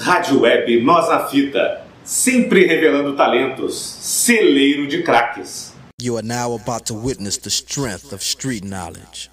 [0.00, 5.72] Rádio Web Nós na Fita, sempre revelando talentos, celeiro de craques.
[6.00, 9.28] You are now about to witness the strength of street knowledge.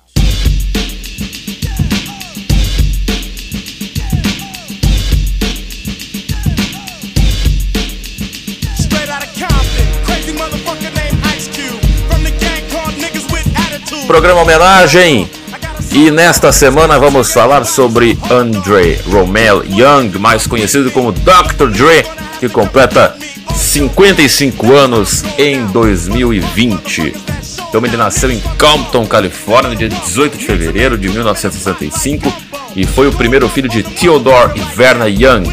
[8.75, 11.79] Straight out of Compton, crazy motherfucker named Ice Cube.
[12.09, 14.07] From the gang called niggas with attitude.
[14.07, 15.44] Programa homenagem.
[15.95, 21.69] E nesta semana vamos falar sobre Andre Romel Young, mais conhecido como Dr.
[21.69, 22.05] Dre,
[22.37, 23.15] que completa
[23.55, 27.15] 55 anos em 2020.
[27.69, 32.31] Então ele nasceu em Compton, Califórnia, dia 18 de fevereiro de 1965
[32.75, 35.49] e foi o primeiro filho de Theodore e Verna Young.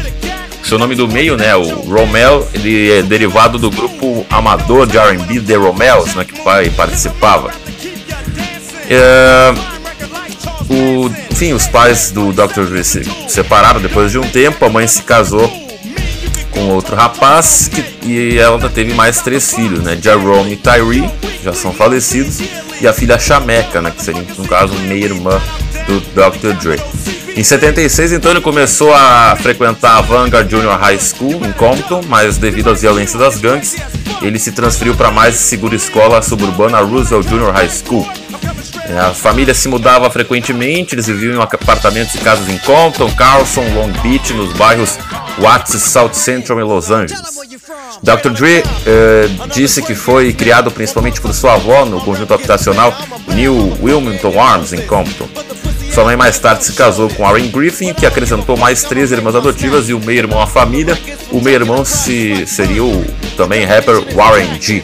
[0.61, 5.39] Seu nome do meio, né, o Romel, ele é derivado do grupo amador de R&B
[5.39, 7.49] The Romels, né, que pai participava.
[8.89, 9.53] É,
[10.69, 12.63] o, enfim, os pais do Dr.
[12.69, 15.51] Dre se separaram depois de um tempo, a mãe se casou
[16.51, 19.97] com outro rapaz que, e ela teve mais três filhos, né?
[20.01, 21.09] Jerome e Tyree,
[21.43, 22.39] já são falecidos,
[22.79, 23.91] e a filha Chameca, né?
[23.91, 25.41] Que seria, no caso, meia-irmã
[25.87, 26.53] do Dr.
[26.61, 26.81] Dre.
[27.35, 32.37] Em 76, então, ele começou a frequentar a Vanguard Junior High School em Compton, mas
[32.37, 33.75] devido às violências das gangues,
[34.21, 38.07] ele se transferiu para a mais segura escola suburbana Roosevelt Junior High School.
[38.89, 43.63] É, A família se mudava frequentemente, eles viviam em apartamentos e casas em Compton, Carlson,
[43.73, 44.97] Long Beach, nos bairros
[45.39, 47.21] Watts e South Central em Los Angeles.
[48.01, 48.29] Dr.
[48.31, 52.93] Dre eh, disse que foi criado principalmente por sua avó no conjunto habitacional
[53.29, 55.27] New Wilmington Arms, em Compton.
[55.93, 59.89] Sua mãe mais tarde se casou com Aaron Griffin, que acrescentou mais três irmãs adotivas
[59.89, 60.97] e o meio-irmão à família.
[61.31, 63.05] O meio-irmão se, seria o
[63.37, 64.83] também rapper Warren G.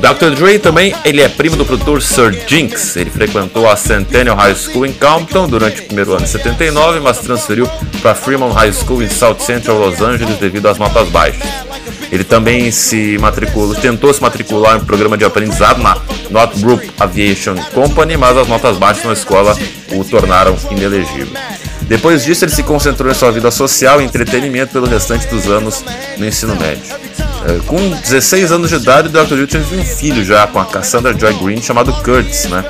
[0.00, 0.34] Dr.
[0.34, 2.96] Dre também ele é primo do produtor Sir Jinx.
[2.96, 7.18] Ele frequentou a Centennial High School em Compton durante o primeiro ano de 79, mas
[7.18, 7.68] transferiu
[8.02, 11.42] para Fremont High School em South Central Los Angeles devido às notas baixas.
[12.12, 15.96] Ele também se matriculou, tentou se matricular em um programa de aprendizado na
[16.30, 19.56] Northrop Aviation Company, mas as notas baixas na escola
[19.92, 21.28] o tornaram inelegível.
[21.82, 25.84] Depois disso, ele se concentrou em sua vida social e entretenimento pelo restante dos anos
[26.16, 26.94] no ensino médio.
[27.46, 29.34] É, Com 16 anos de idade, o Dr.
[29.34, 32.64] Dre teve um filho já com a Cassandra Joy Green chamado Curtis, né?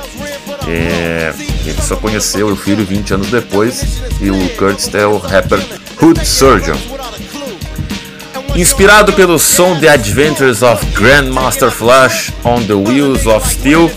[0.67, 1.33] É,
[1.65, 5.61] ele só conheceu o filho 20 anos depois e o Curtis é o rapper
[6.01, 6.77] Hood Surgeon.
[8.57, 13.91] Inspirado pelo som The Adventures of Grandmaster Flash on the Wheels of Steel,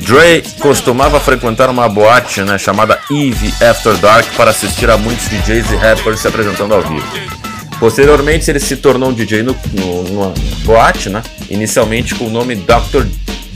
[0.00, 5.72] Dre costumava frequentar uma boate né, chamada Eve After Dark para assistir a muitos DJs
[5.72, 7.47] e rappers se apresentando ao vivo.
[7.78, 10.34] Posteriormente, ele se tornou um DJ no, no, numa
[10.64, 13.06] boate, né, inicialmente com o nome Dr.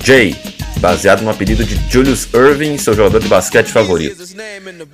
[0.05, 0.37] J,
[0.79, 4.23] baseado no apelido de Julius Irving, seu jogador de basquete favorito.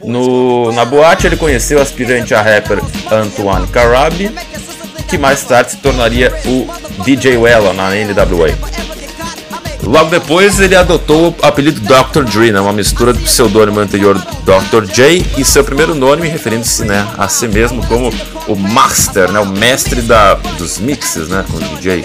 [0.03, 2.79] No, na boate, ele conheceu o aspirante a rapper
[3.11, 4.31] Antoine Carabi,
[5.09, 6.67] que mais tarde se tornaria o
[7.03, 8.78] DJ Wella na NWA.
[9.89, 12.23] Logo depois, ele adotou o apelido Dr.
[12.25, 14.85] Dre, né, uma mistura do pseudônimo anterior Dr.
[14.85, 18.13] J e seu primeiro nome, referindo-se né, a si mesmo como
[18.47, 22.05] o Master, né, o mestre da, dos mixes, né, o DJ.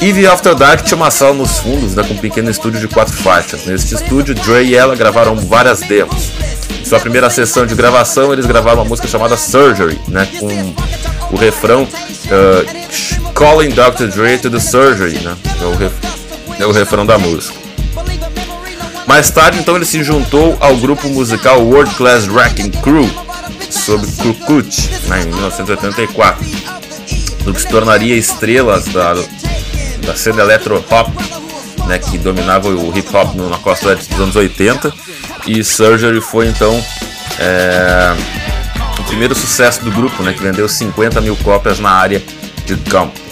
[0.00, 3.12] Eve After Dark tinha uma sala nos fundos né, com um pequeno estúdio de quatro
[3.12, 3.66] faixas.
[3.66, 6.30] Neste estúdio, Dre e ela gravaram várias demos.
[6.80, 10.46] Em sua primeira sessão de gravação, eles gravaram uma música chamada Surgery, né, com
[11.30, 14.06] o refrão uh, Calling Dr.
[14.06, 15.92] Dre to the Surgery, né, é o, ref,
[16.60, 17.58] é o refrão da música.
[19.06, 23.10] Mais tarde, então, ele se juntou ao grupo musical World Class Wrecking Crew,
[23.68, 26.46] sob Krukut, né, em 1984,
[27.44, 29.14] no que se tornaria estrelas da,
[30.06, 31.08] da cena electro hop,
[31.86, 34.92] né, que dominava o hip hop na costa oeste dos anos 80,
[35.46, 36.72] e Surgery foi então
[37.38, 38.14] é,
[38.98, 42.22] o primeiro sucesso do grupo, né, que vendeu 50 mil cópias na área
[42.64, 43.29] de campo.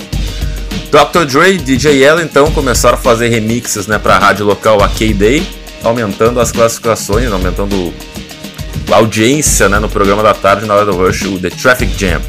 [0.90, 1.26] Dr.
[1.26, 4.88] Dre e DJ Ella então começaram a fazer remixes né, para a rádio local a
[4.88, 5.46] K-Day,
[5.84, 7.92] aumentando as classificações, aumentando
[8.90, 12.22] a audiência né, no programa da tarde na hora do rush, o The Traffic Jam.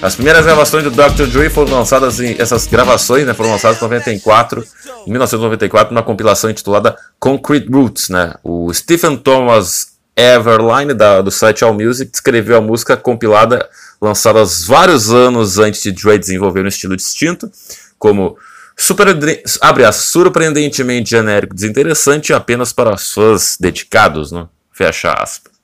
[0.00, 1.26] As primeiras gravações do Dr.
[1.26, 4.64] Dre foram lançadas em essas gravações, né, foram lançadas em 94,
[5.06, 8.34] em 1994, numa compilação intitulada Concrete Roots, né?
[8.42, 13.68] O Stephen Thomas Everline da, do site All Music descreveu a música compilada
[14.04, 17.50] lançadas vários anos antes de Dre desenvolver um estilo distinto,
[17.98, 18.36] como
[18.76, 19.08] super,
[19.60, 24.46] abre a surpreendentemente genérico, desinteressante apenas para fãs dedicados, né?
[24.72, 25.54] Fecha aspas.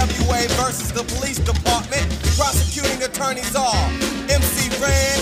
[0.00, 3.54] NWA versus the police department, prosecuting attorneys
[4.30, 5.19] MC Ren,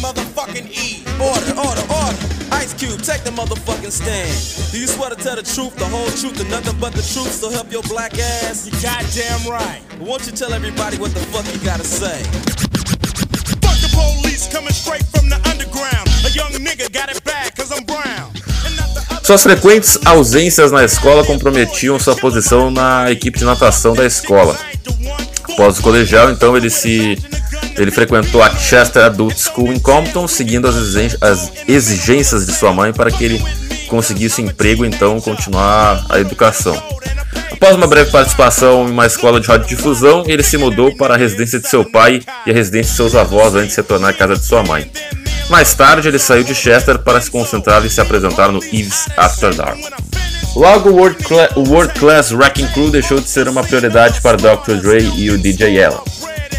[0.00, 1.04] Motherfucking E.
[1.20, 2.16] Order, order, order.
[2.52, 4.32] Ice Cube, take the motherfucking stand.
[4.72, 7.32] Do you swear to tell the truth, the whole truth, and nothing but the truth?
[7.32, 8.66] So help your black ass.
[8.66, 9.82] You goddamn right.
[10.00, 12.24] Won't you tell everybody what the fuck you gotta say?
[13.60, 16.08] Fuck the police coming straight from the underground.
[16.24, 18.32] A young nigga got it bad cause I'm brown.
[19.22, 24.58] Suas frequentes ausências na escola comprometiam sua posição na equipe de natação da escola.
[25.44, 27.18] Após o colegial, então ele se
[27.76, 32.72] ele frequentou a Chester Adult School em Compton, seguindo as exigên- as exigências de sua
[32.72, 33.44] mãe para que ele
[33.88, 36.80] conseguisse emprego, então continuar a educação.
[37.50, 41.58] Após uma breve participação em uma escola de radiodifusão, ele se mudou para a residência
[41.58, 44.36] de seu pai e a residência de seus avós antes de se tornar a casa
[44.36, 44.90] de sua mãe.
[45.50, 49.52] Mais tarde, ele saiu de Chester para se concentrar em se apresentar no Eve's After
[49.54, 49.78] Dark.
[50.54, 54.74] Logo, o World, Cla World Class Wrecking Crew deixou de ser uma prioridade para Dr.
[54.80, 56.02] Dre e o DJ Ella.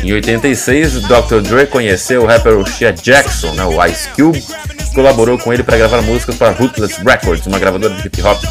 [0.04, 1.42] Em 86, o Dr.
[1.48, 5.78] Dre conheceu o rapper Shea Jackson, né, o Ice Cube, que colaborou com ele para
[5.78, 8.42] gravar músicas para Ruthless Records, uma gravadora de hip hop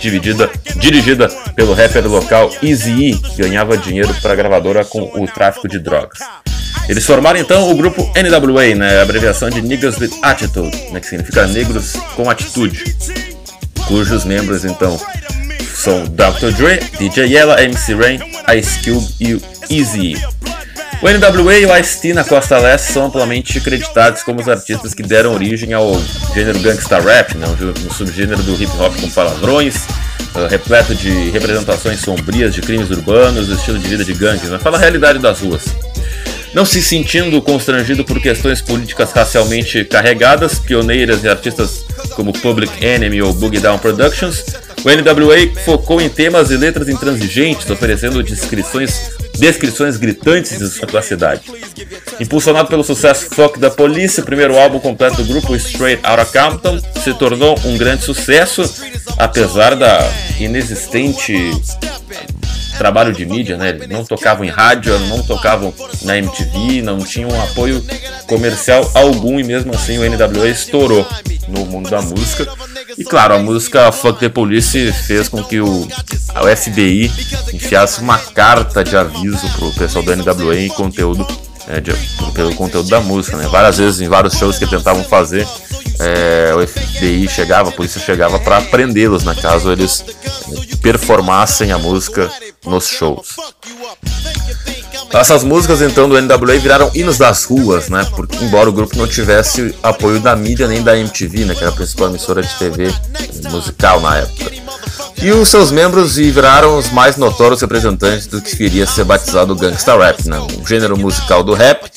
[0.00, 5.68] dividida, dirigida pelo rapper local Eazy-E, que ganhava dinheiro para a gravadora com o tráfico
[5.68, 6.18] de drogas.
[6.88, 11.46] Eles formaram então o grupo NWA, né, abreviação de Niggas with Attitude, né, que significa
[11.46, 12.82] negros com atitude,
[13.86, 14.98] cujos membros então
[15.74, 16.50] são Dr.
[16.56, 18.20] Dre, DJ Ella, MC Rain,
[18.56, 20.14] Ice Cube e o Eazy.
[21.04, 25.02] O NWA e o Ice-T na Costa Leste são amplamente creditados como os artistas que
[25.02, 26.02] deram origem ao
[26.34, 27.46] gênero gangsta rap, né,
[27.86, 29.84] um subgênero do hip hop com palavrões,
[30.34, 34.78] eh, repleto de representações sombrias de crimes urbanos, estilo de vida de gangues, né, fala
[34.78, 35.66] a realidade das ruas.
[36.54, 41.84] Não se sentindo constrangido por questões políticas racialmente carregadas, pioneiras e artistas
[42.16, 44.42] como Public Enemy ou Boogie Down Productions,
[44.82, 51.42] o NWA focou em temas e letras intransigentes, oferecendo descrições, descrições gritantes de sua cidade.
[52.20, 56.80] Impulsionado pelo sucesso Fuck da Police, o primeiro álbum completo do grupo Straight Outta Compton
[57.02, 58.62] se tornou um grande sucesso,
[59.18, 59.98] apesar da
[60.38, 61.52] inexistente
[62.78, 63.70] trabalho de mídia, né?
[63.70, 65.72] Eles não tocavam em rádio, não tocavam
[66.02, 67.84] na MTV, não tinham apoio
[68.26, 71.06] comercial algum e mesmo assim o NWA estourou
[71.48, 72.46] no mundo da música.
[72.96, 75.88] E claro, a música Fuck the Police fez com que o,
[76.34, 77.10] a FBI
[77.52, 81.26] enfiasse uma carta de aviso pro pessoal do NWA em conteúdo
[81.66, 81.92] é, de-
[82.34, 83.48] pelo conteúdo da música, né?
[83.48, 85.46] Várias vezes em vários shows que tentavam fazer,
[85.98, 89.34] é, o FBI chegava, a polícia chegava para prendê-los, né?
[89.40, 90.04] Caso eles
[90.72, 92.30] é, performassem a música
[92.64, 93.28] nos shows.
[95.14, 98.04] Essas músicas então do NWA viraram hinos das ruas, né?
[98.16, 101.54] Porque embora o grupo não tivesse apoio da mídia nem da MTV, né?
[101.54, 102.92] Que era a principal emissora de TV
[103.50, 104.50] musical na época.
[105.22, 109.54] E os seus membros viraram os mais notórios representantes do que viria a ser batizado
[109.54, 110.38] gangsta rap, né?
[110.38, 111.88] um gênero musical do rap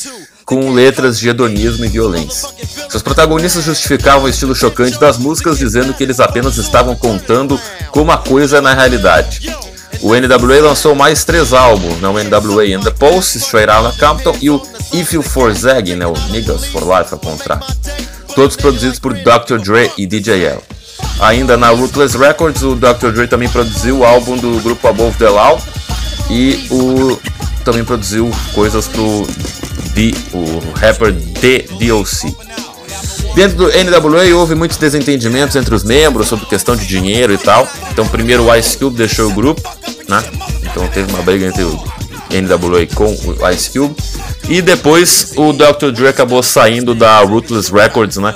[0.46, 2.48] com letras de hedonismo e violência.
[2.90, 7.60] Seus protagonistas justificavam o estilo chocante das músicas, dizendo que eles apenas estavam contando
[7.92, 9.54] como a coisa é na realidade.
[10.02, 12.08] O NWA lançou mais três álbuns, né?
[12.08, 14.62] o NWA and the Pulse, Straight Outta Compton e o
[14.94, 16.06] If You For Zag, né?
[16.06, 17.66] o Niggas For Life ao contrário.
[18.36, 19.58] Todos produzidos por Dr.
[19.58, 20.60] Dre e DJ L.
[21.20, 23.12] Ainda na Ruthless Records, o Dr.
[23.12, 25.60] Dre também produziu o álbum do grupo Above the Law
[26.30, 27.20] e o
[27.64, 29.28] também produziu coisas pro
[30.34, 32.47] o rapper D.D.O.C.
[33.38, 37.68] Dentro do NWA houve muitos desentendimentos entre os membros sobre questão de dinheiro e tal.
[37.92, 39.62] Então primeiro o Ice Cube deixou o grupo,
[40.10, 40.24] né?
[40.64, 41.80] Então teve uma briga entre o
[42.32, 43.96] NWA com o Ice Cube.
[44.50, 45.92] E depois o Dr.
[45.92, 48.34] Dre acabou saindo da Ruthless Records, né?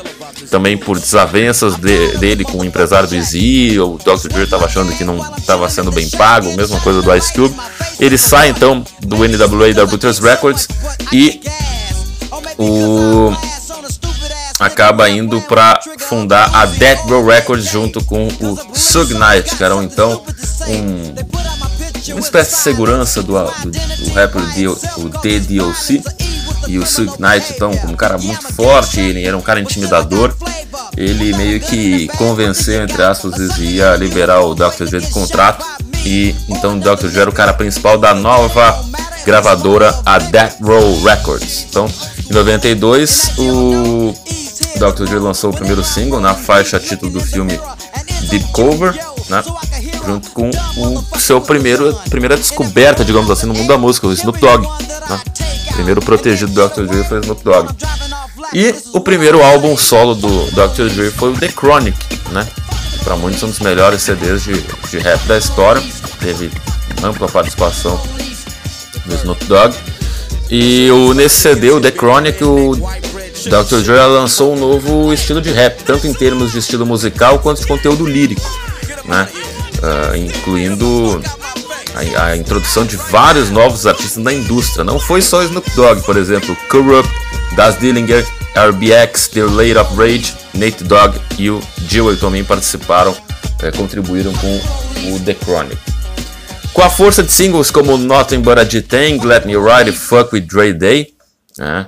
[0.51, 4.27] Também por desavenças de- dele com o empresário do Easy, o Dr.
[4.31, 7.55] Dre estava achando que não estava sendo bem pago, mesma coisa do Ice Cube.
[7.99, 10.67] Ele sai então do NWA da Ruthless Records
[11.11, 11.41] e
[12.59, 13.33] o
[14.61, 19.81] acaba indo para fundar a Death Row Records junto com o Sug Knight, que eram
[19.83, 20.23] então
[20.67, 26.01] um, uma espécie de segurança do, do, do rapper D- o DDOC.
[26.67, 30.31] E o Sug Knight, então, como um cara muito forte, ele era um cara intimidador.
[30.95, 34.85] Ele meio que convenceu, entre aspas, Easy a liberar o Dr.
[34.87, 35.65] Dre do contrato.
[36.05, 37.07] E então o Dr.
[37.07, 38.79] Dre era o cara principal da nova
[39.25, 41.65] gravadora, a Death Row Records.
[41.69, 41.87] Então,
[42.29, 44.13] em 92, o
[44.81, 45.05] Dr.
[45.05, 47.59] Dre lançou o primeiro single na faixa título do filme
[48.29, 48.93] Deep Cover,
[49.29, 49.43] né?
[50.03, 54.39] Junto com o seu primeiro primeira descoberta, digamos assim, no mundo da música, o Snoop
[54.39, 54.67] Dogg.
[55.07, 55.21] Né?
[55.73, 56.85] Primeiro protegido do Dr.
[56.87, 57.75] Dre foi o Snoop Dogg.
[58.53, 60.89] E o primeiro álbum solo do Dr.
[60.95, 61.97] Dre foi o The Chronic,
[62.31, 62.47] né?
[63.03, 64.53] Para muitos um dos melhores CDs de,
[64.89, 65.81] de rap da história.
[66.19, 66.51] Teve
[67.03, 68.01] ampla participação
[69.05, 69.75] do Snoop Dogg.
[70.49, 72.75] E o, nesse CD, o The Chronic, o
[73.49, 73.81] Dr.
[73.83, 77.67] Dre lançou um novo estilo de rap, tanto em termos de estilo musical quanto de
[77.67, 78.41] conteúdo lírico,
[79.05, 79.27] né?
[79.81, 81.21] Uh, incluindo
[81.95, 84.83] a, a, introdução de vários novos artistas da indústria.
[84.83, 87.11] Não foi só Snoop Dogg, por exemplo, Kurupt,
[87.55, 93.15] Das Dillinger, RBX, The Late of Rage, Nate Dogg e o Jewel também participaram,
[93.63, 94.61] é, contribuíram com
[95.15, 95.77] o The Chronic.
[96.73, 100.35] Com a força de singles como Nothing But a G-Thing, Let Me Ride e Fuck
[100.35, 101.13] With Dre Day,
[101.57, 101.87] né,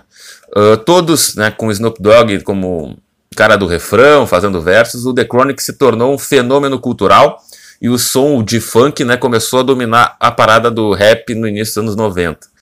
[0.55, 2.98] uh, todos né, com Snoop Dogg como
[3.36, 7.41] cara do refrão, fazendo versos, o The Chronic se tornou um fenômeno cultural
[7.81, 11.74] e o som de funk né, começou a dominar a parada do rap no início
[11.74, 12.52] dos anos 90.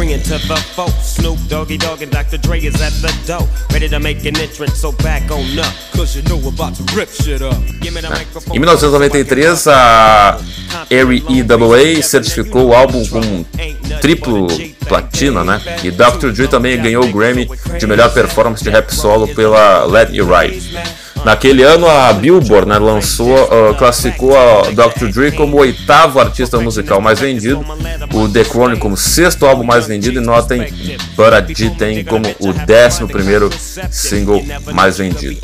[0.00, 0.88] Three into the four.
[1.02, 2.38] Snoop Doggy Dogg and Dr.
[2.38, 3.46] Dre is at the door.
[3.72, 5.72] Ready to make an entrance, so back on up.
[5.92, 7.56] Cause you know we're about to rip shit up.
[7.80, 8.56] Give me the microphone.
[8.56, 10.38] Em 1993, a
[10.90, 13.44] REWA certificou o álbum com
[14.00, 14.46] triplo
[14.88, 15.60] platina, né?
[15.84, 16.32] E Dr.
[16.32, 21.00] Dre também ganhou o Grammy de melhor performance de rap solo pela Let Me Ride.
[21.24, 25.08] Naquele ano, a Billboard né, lançou, uh, classificou a Dr.
[25.12, 27.64] Dre como o oitavo artista musical mais vendido,
[28.12, 30.62] o The Chronic como sexto álbum mais vendido e notem
[31.16, 33.50] But a G tem como o décimo primeiro
[33.90, 35.38] single mais vendido.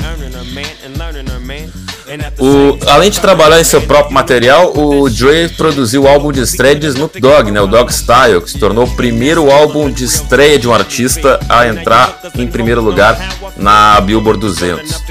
[2.39, 6.75] O, além de trabalhar em seu próprio material, o Dre produziu o álbum de estreia
[6.75, 10.57] de Snoop Dogg, né, o Dog Style, que se tornou o primeiro álbum de estreia
[10.57, 13.19] de um artista a entrar em primeiro lugar
[13.57, 15.03] na Billboard 200.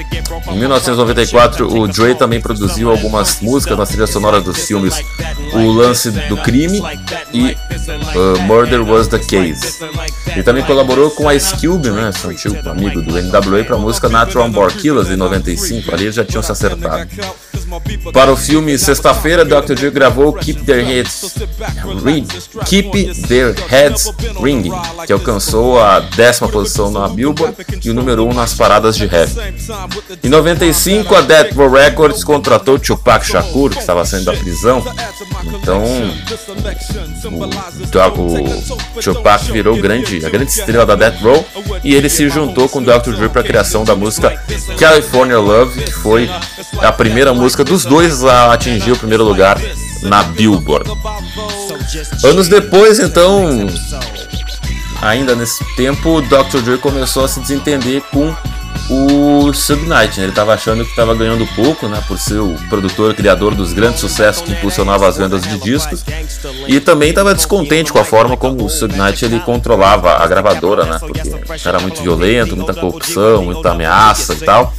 [0.47, 4.95] Em 1994, o Dre também produziu algumas músicas nas trilhas sonoras dos filmes
[5.53, 6.81] O Lance do Crime
[7.33, 7.55] e
[8.15, 9.77] uh, Murder Was the Case.
[10.27, 14.09] Ele também colaborou com Ice Cube, né, seu antigo amigo do NWA, para a música
[14.09, 15.93] Natural Born Killers, em 95.
[15.93, 16.86] Ali eles já tinham se acertado.
[16.87, 17.46] Back up.
[18.13, 19.73] Para o filme Sexta-feira, Dr.
[19.73, 21.35] Dre gravou Keep Their Heads
[22.03, 22.25] Ring,
[22.65, 24.71] Keep Their Heads Ringing,
[25.05, 29.05] que alcançou a décima posição na Billboard e o número 1 um nas paradas de
[29.05, 29.29] rap.
[30.23, 34.83] Em 95, a Death Row Records contratou Tupac Shakur, que estava saindo da prisão.
[35.61, 35.83] Então,
[38.15, 41.45] o, o Tupac virou grande, a grande estrela da Death Row
[41.83, 43.15] e ele se juntou com Dr.
[43.15, 44.41] Dre para a criação da música
[44.77, 46.29] California Love, que foi
[46.79, 49.57] a primeira música dos dois a atingir o primeiro lugar
[50.01, 50.89] na Billboard.
[52.23, 53.67] Anos depois, então,
[55.01, 56.61] ainda nesse tempo, Dr.
[56.63, 58.35] Dre começou a se desentender com
[58.89, 60.17] o Sub Knight.
[60.17, 60.25] Né?
[60.25, 63.99] Ele estava achando que estava ganhando pouco, né, por ser o produtor criador dos grandes
[63.99, 66.03] sucessos que impulsionava as vendas de discos,
[66.67, 70.85] e também estava descontente com a forma como o Sub Knight ele controlava a gravadora,
[70.85, 71.21] né, porque
[71.65, 74.73] era muito violento, muita corrupção, muita ameaça e tal.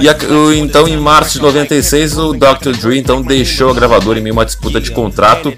[0.00, 0.16] E a,
[0.56, 2.76] então, em março de 96, o Dr.
[2.80, 5.52] Dre então deixou a gravadora em meio a uma disputa de contrato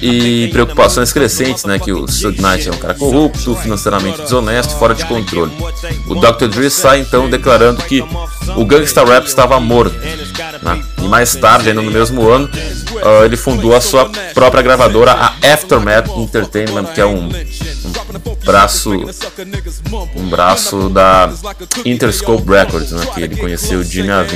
[0.00, 4.94] e preocupações crescentes, né, que o Sub Knight é um cara corrupto, financeiramente desonesto, fora
[4.94, 5.52] de controle.
[6.06, 6.48] O Dr.
[6.48, 8.04] Dre sai então declarando que
[8.56, 9.96] o gangsta rap estava morto.
[10.62, 10.82] Né?
[11.02, 15.34] E mais tarde, ainda no mesmo ano, uh, ele fundou a sua própria gravadora, a
[15.52, 17.28] Aftermath Entertainment, que é um
[18.44, 18.90] braço
[20.14, 21.32] um braço da
[21.84, 24.08] Interscope Records, né, que ele conheceu o Jimmy.
[24.08, 24.26] Né?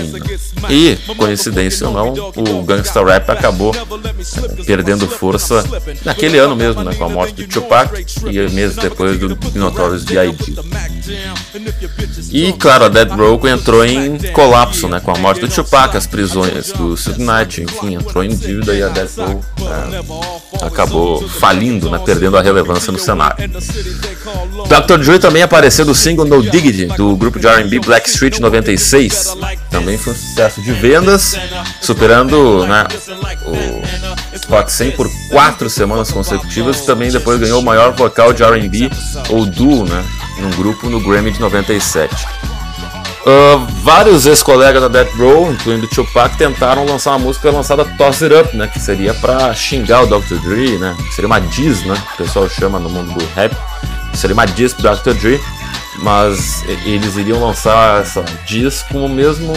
[0.70, 5.64] E, coincidência ou não, o gangsta rap acabou uh, perdendo força
[6.04, 10.56] naquele ano mesmo, né, com a morte do Tupac e meses depois do Notorious B.I.G.
[12.30, 16.06] E, claro, a Dead Row entrou em colapso, né, com a morte do Tupac, as
[16.06, 19.42] prisões do Suge Knight, enfim, entrou em dívida e a Dead Row
[20.60, 23.48] é, acabou falindo, né, perdendo a relevância no cenário.
[24.68, 24.98] Dr.
[24.98, 29.36] Dre também apareceu no single No Diggity, do grupo de R&B Black Street 96.
[29.70, 31.34] Também foi um sucesso de vendas,
[31.80, 32.86] superando né,
[33.46, 36.82] o Hot 100 por quatro semanas consecutivas.
[36.82, 38.90] Também depois ganhou o maior vocal de R&B
[39.30, 40.04] ou duo, né,
[40.40, 42.14] num grupo no Grammy de 97.
[43.26, 48.22] Uh, vários ex-colegas da Death Row, incluindo o Tupac, tentaram lançar uma música lançada Toss
[48.22, 48.68] It Up, né?
[48.68, 50.36] Que seria pra xingar o Dr.
[50.36, 50.96] Dre, né?
[51.10, 51.94] Seria uma diss, né?
[52.14, 53.54] O pessoal chama no mundo do rap.
[54.14, 55.14] Seria uma diss pro Dr.
[55.14, 55.40] Dre,
[55.98, 59.52] mas eles iriam lançar essa diss com o mesmo...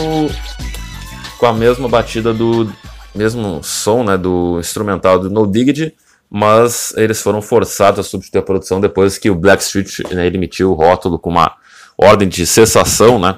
[1.38, 2.70] com a mesma batida do...
[3.14, 4.18] mesmo som, né?
[4.18, 5.94] Do instrumental do No Diggity,
[6.30, 10.74] mas eles foram forçados a substituir a produção depois que o Blackstreet né, emitiu o
[10.74, 11.56] rótulo com uma
[11.98, 13.38] ordem de cessação, né?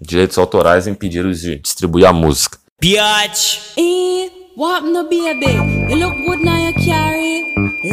[0.00, 2.58] Direitos autorais impediram de distribuir a música.
[2.80, 3.74] Biatch.
[4.56, 5.52] What no baby?
[5.90, 7.44] You look good now you carry.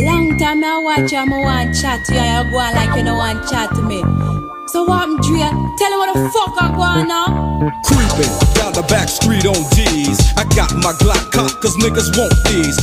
[0.06, 3.18] Long time I watch you, I want chat to you, you go like you don't
[3.18, 4.02] want chat to me.
[4.68, 5.40] So what I'm Dre?
[5.78, 7.60] Tell me what the fuck I on now.
[7.84, 10.20] Creeping down the back street on D's.
[10.38, 12.78] I got my Glock cocked cause niggas want these.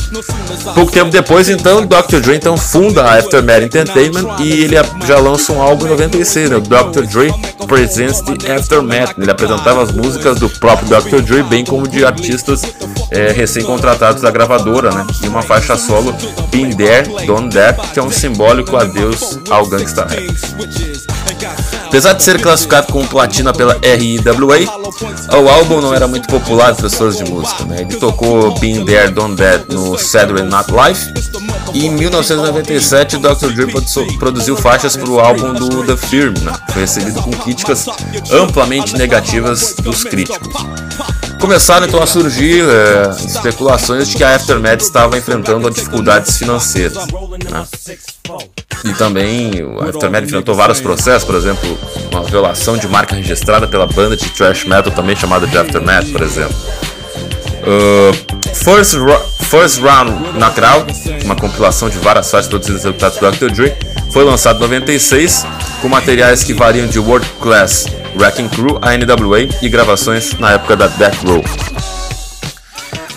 [0.75, 2.19] Pouco tempo depois, então, Dr.
[2.19, 6.55] Dre então funda a Aftermath Entertainment e ele já lança um álbum em 96, né?
[6.57, 7.03] O Dr.
[7.07, 7.33] Dre
[7.67, 9.17] Presents the Aftermath.
[9.17, 11.21] Ele apresentava as músicas do próprio Dr.
[11.21, 12.61] Dre, bem como de artistas
[13.09, 15.05] é, recém-contratados da gravadora, né?
[15.23, 16.13] E uma faixa solo,
[16.51, 21.20] Been There, Done That, que é um simbólico adeus ao gangsta rap.
[21.91, 24.23] Apesar de ser classificado como platina pela RIAA,
[25.43, 27.65] o álbum não era muito popular entre as pessoas de música.
[27.65, 27.81] Né?
[27.81, 31.13] Ele tocou Been There, Done That no Saturday Night Live
[31.73, 33.47] e em 1997 Dr.
[33.53, 36.53] Dre produ- produziu faixas para o álbum do The Firm, né?
[36.71, 37.85] foi recebido com críticas
[38.31, 40.47] amplamente negativas dos críticos.
[41.41, 46.95] Começaram então a surgir é, especulações de que a Aftermath estava enfrentando dificuldades financeiras.
[47.49, 47.65] né?
[48.85, 51.77] E também o Aftermath enfrentou vários processos, por exemplo,
[52.11, 56.21] uma violação de marca registrada pela banda de thrash metal também chamada de Aftermath, por
[56.21, 56.55] exemplo.
[57.63, 58.95] Uh, First,
[59.49, 63.51] First Round Knockout, uma compilação de várias faixas produzidas pelo Dr.
[63.51, 63.73] Dre,
[64.11, 65.45] foi lançado em 96
[65.81, 70.75] com materiais que variam de World Class, Wrecking Crew, a NWA e gravações na época
[70.75, 72.00] da Death Row.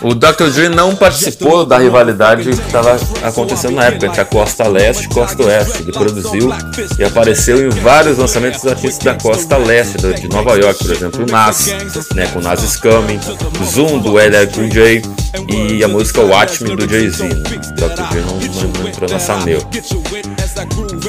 [0.04, 0.50] O Dr.
[0.52, 5.08] Dre não participou da rivalidade que estava acontecendo na época, entre a Costa Leste e
[5.08, 5.82] Costa Oeste.
[5.82, 6.50] Ele produziu
[6.98, 10.92] e apareceu em vários lançamentos dos artistas da Costa Leste, do- de Nova York, por
[10.94, 11.66] exemplo, o Nas,
[12.14, 13.18] né, com Nas is Coming,
[13.64, 15.02] Zoom do LL Cool J
[15.48, 17.24] e a música Watch Me do Jay-Z.
[17.24, 17.34] Né?
[17.34, 18.02] O Dr.
[18.10, 19.64] Dre não, não, não entrou nessa neura.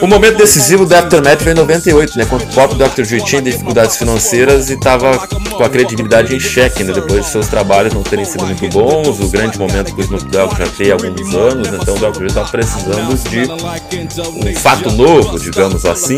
[0.01, 3.03] O momento decisivo da Aftermath veio em 98, né, quando o próprio Dr.
[3.03, 7.47] Dre tinha dificuldades financeiras e estava com a credibilidade em xeque, né, depois de seus
[7.47, 10.91] trabalhos não terem sido muito bons, o grande momento que o Snoop Dogg já tem
[10.91, 12.11] há alguns anos, então o.
[12.11, 16.17] Dre estava precisando de um fato novo, digamos assim.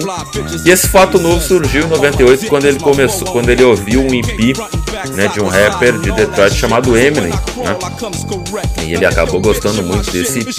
[0.66, 4.58] E esse fato novo surgiu em 98 quando ele começou, quando ele ouviu um EP,
[5.14, 7.78] né, de um rapper de Detroit chamado Eminem, né?
[8.86, 10.58] E ele acabou gostando muito desse EP,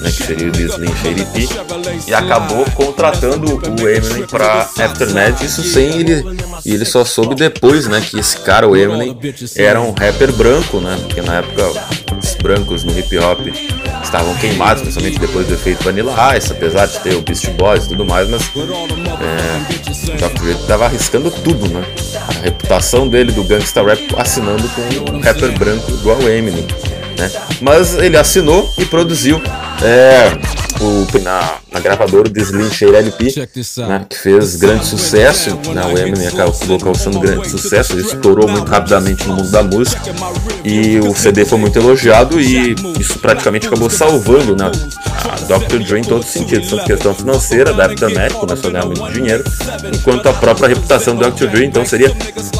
[0.00, 1.48] né, que seria o Slim Shady P,
[2.06, 6.24] e acabou contratando o Eminem para Aftermath, isso sem ele,
[6.64, 9.16] e ele só soube depois, né, que esse cara, o Eminem,
[9.56, 11.72] era um rapper branco, né, porque na época
[12.18, 13.40] os brancos no hip hop
[14.02, 17.88] estavam queimados, principalmente depois do efeito Vanilla Ice, apesar de ter o Beast Boys e
[17.88, 20.42] tudo mais, mas é, o Dr.
[20.42, 21.82] Dre tava arriscando tudo, né,
[22.28, 26.66] a reputação dele do gangsta rap assinando com um rapper branco igual Eminem,
[27.18, 29.40] né, mas ele assinou e produziu
[29.82, 33.34] é, o, na, na gravadora do Slim LP,
[33.86, 38.68] né, que fez grande sucesso, né, o Eminem acabou causando grande sucesso, ele estourou muito
[38.68, 40.00] rapidamente no mundo da música
[40.64, 44.70] e o CD foi muito elogiado e isso praticamente acabou salvando né,
[45.50, 45.78] a Dr.
[45.86, 49.44] Dre em todos os sentidos, tanto questão financeira da Aftermath, começou a ganhar muito dinheiro,
[49.94, 51.46] enquanto a própria reputação do Dr.
[51.48, 52.14] Dre, então seria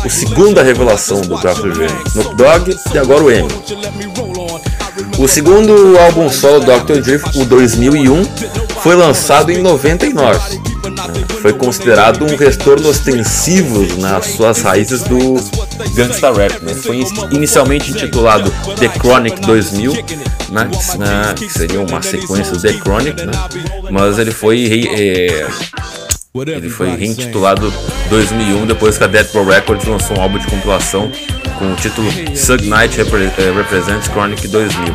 [0.04, 1.72] a segunda revelação do Dr.
[1.72, 3.60] Dre, Snoop Dogg e agora o Eminem.
[5.20, 7.02] O segundo álbum solo do Dr.
[7.02, 8.24] Dre, o 2001,
[8.82, 10.58] foi lançado em 99.
[11.42, 15.34] Foi considerado um retorno ostensivo nas suas raízes do
[15.94, 16.62] gangsta rap.
[16.62, 16.72] Né?
[16.72, 19.92] Foi inicialmente intitulado The Chronic 2000,
[20.48, 21.34] né?
[21.36, 23.32] que seria uma sequência do The Chronic, né?
[23.90, 25.46] mas ele foi é,
[26.34, 27.72] ele foi reintitulado
[28.08, 31.10] 2001 depois que a Death Row Records lançou um álbum de compilação
[31.58, 34.94] com o título Sug Knight Repre- eh, Represents Chronic 2000.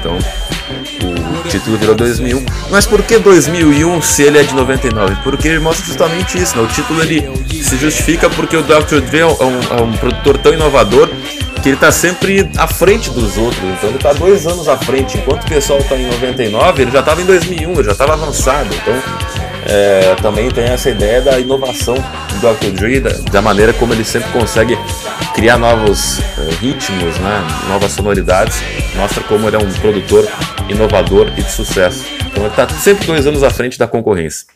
[0.00, 2.44] Então o título virou 2001.
[2.70, 5.16] Mas por que 2001 se ele é de 99?
[5.22, 6.56] Porque ele mostra justamente isso.
[6.56, 6.64] Né?
[6.64, 7.30] O título ele
[7.62, 9.00] se justifica porque o Dr.
[9.08, 11.08] Dre é um, é um produtor tão inovador
[11.62, 13.62] que ele está sempre à frente dos outros.
[13.62, 15.16] Então ele está dois anos à frente.
[15.16, 18.68] Enquanto o pessoal está em 99, ele já estava em 2001, ele já estava avançado.
[18.74, 18.94] Então
[19.66, 22.70] é, também tem essa ideia da inovação do Dr.
[22.70, 24.76] Dre, da, da maneira como ele sempre consegue
[25.34, 28.60] criar novos eh, ritmos, né, novas sonoridades,
[28.94, 30.28] mostra como ele é um produtor
[30.68, 32.04] inovador e de sucesso.
[32.26, 34.46] Então ele está sempre dois anos à frente da concorrência.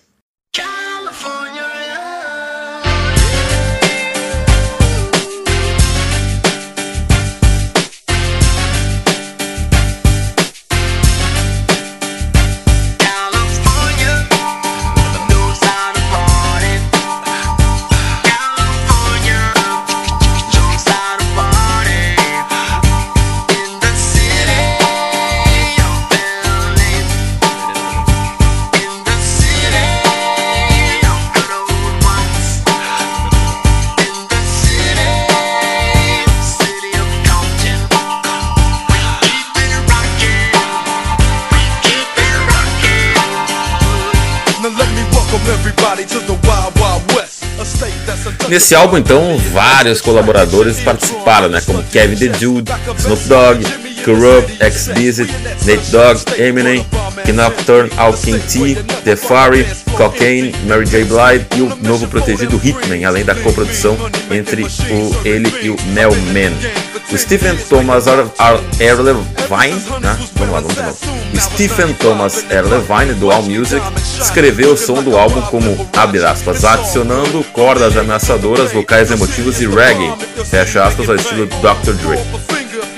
[48.57, 51.61] Nesse álbum, então, vários colaboradores participaram, né?
[51.61, 53.63] Como Kevin The Dude, Snoop Dogg,
[54.03, 55.31] Corrupt, X-Bizit,
[55.67, 56.87] Nate Dogg, Eminem,
[57.27, 61.05] Knocturne, Al King T, The Fari, Cocaine, Mary J.
[61.05, 63.95] Blige e o novo protegido Hitman, além da coprodução
[64.31, 66.57] entre o, ele e o Mel Man.
[66.95, 70.19] O Stephen Thomas Erlevine, né?
[70.35, 70.99] Vamos lá, vamos.
[71.33, 73.83] O Stephen Thomas Erlevine, do All Music,
[74.21, 80.13] escreveu o som do álbum como, abre aspas, adicionando cordas ameaçadoras, vocais emotivos e reggae,
[80.45, 81.93] fecha aspas, ao estilo Dr.
[81.93, 82.19] Dre.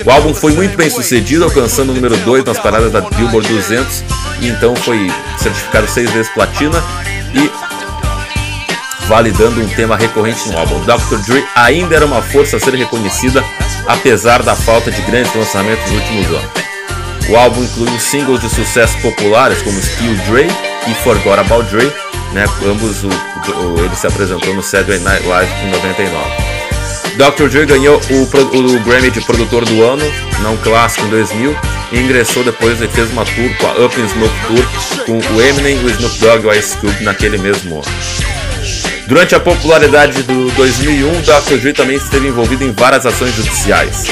[0.04, 4.04] O álbum foi muito bem sucedido, alcançando o número 2 nas paradas da Billboard 200
[4.40, 6.82] e então foi certificado seis vezes platina
[7.34, 7.67] e
[9.08, 10.80] validando um tema recorrente no álbum.
[10.80, 11.16] Dr.
[11.26, 13.42] Dre ainda era uma força a ser reconhecida,
[13.86, 16.68] apesar da falta de grandes lançamentos nos últimos anos.
[17.30, 20.46] O álbum incluiu singles de sucesso populares como Still Dre
[20.86, 21.92] e Forgot About Dre,
[22.32, 22.44] né?
[22.66, 26.48] ambos o, o, ele se apresentou no Saturday Night Live em 99.
[27.16, 27.48] Dr.
[27.48, 30.04] Dre ganhou o, o, Grammy de produtor do ano,
[30.40, 31.56] não clássico, em 2000,
[31.92, 35.42] e ingressou depois e fez uma tour com a Up in Smoke Tour com o
[35.42, 38.38] Eminem, o Snoop Dogg e o Ice Cube naquele mesmo ano.
[39.08, 41.56] Durante a popularidade do 2001, Dr.
[41.62, 44.04] Dre também esteve envolvido em várias ações judiciais.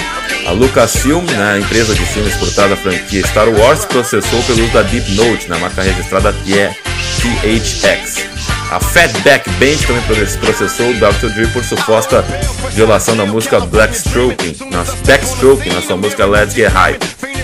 [0.47, 4.73] A Lucasfilm, né, empresa de filmes por trás da franquia Star Wars, processou pelo uso
[4.73, 8.25] da Deep Note, na marca registrada THX.
[8.71, 10.03] A Fatback Band também
[10.41, 11.29] processou o Dr.
[11.35, 12.25] Dre por suposta
[12.73, 17.36] violação da música Blackstroking, na, Backstroking, na sua música Let's Get High.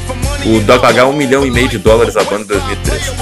[0.44, 3.12] O Dog pagou um milhão e meio de dólares à banda em 2013.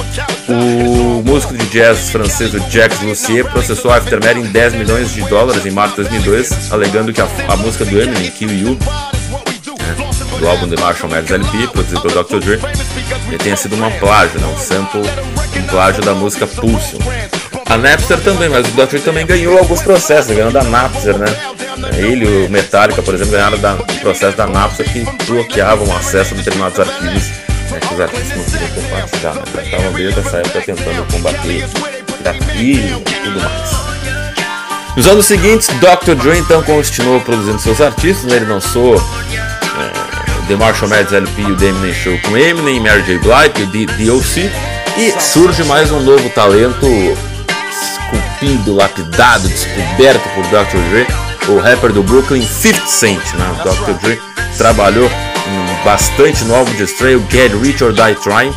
[0.49, 5.67] O músico de jazz francês Jacques Lussier processou a Aftermath em 10 milhões de dólares
[5.67, 10.49] em março de 2002, alegando que a, a música do Eminem, Kill You, né, do
[10.49, 12.39] álbum The Marshall Mathers LP, produzido pelo Dr.
[12.39, 12.59] Dre,
[13.39, 16.99] tenha sido uma plágio, né, um sample, um plágio da música Pulsion.
[17.71, 18.99] A Napster também, mas o Dr.
[18.99, 21.27] Também ganhou alguns processos, ganhando da Napster, né?
[21.97, 26.35] Ele e o Metallica, por exemplo, ganharam da, o processo da Napster que bloqueavam acesso
[26.35, 27.29] a determinados arquivos
[27.71, 29.35] né, que os artistas não queriam compartilhar.
[29.35, 29.63] Né?
[29.65, 31.69] Estavam desde essa época tentando combater
[32.19, 33.71] pirataria e tudo mais.
[34.97, 36.17] Nos anos seguintes, Dr.
[36.17, 38.39] Dre então continuou produzindo seus artistas, né?
[38.39, 43.03] ele lançou é, The Marshall Mathers LP e o The Eminem Show com Eminem, Mary
[43.03, 43.19] J.
[43.19, 44.51] Blige e o DOC,
[44.99, 46.85] e surge mais um novo talento
[48.41, 50.79] esculpido, lapidado, descoberto por Dr.
[50.91, 51.07] Dre,
[51.49, 53.35] o rapper do Brooklyn 50 Cent.
[53.35, 53.57] Né?
[53.63, 53.93] Dr.
[54.01, 54.21] Dre
[54.57, 55.11] trabalhou
[55.85, 58.53] bastante no álbum de estreia, Get Rich or Die Trying,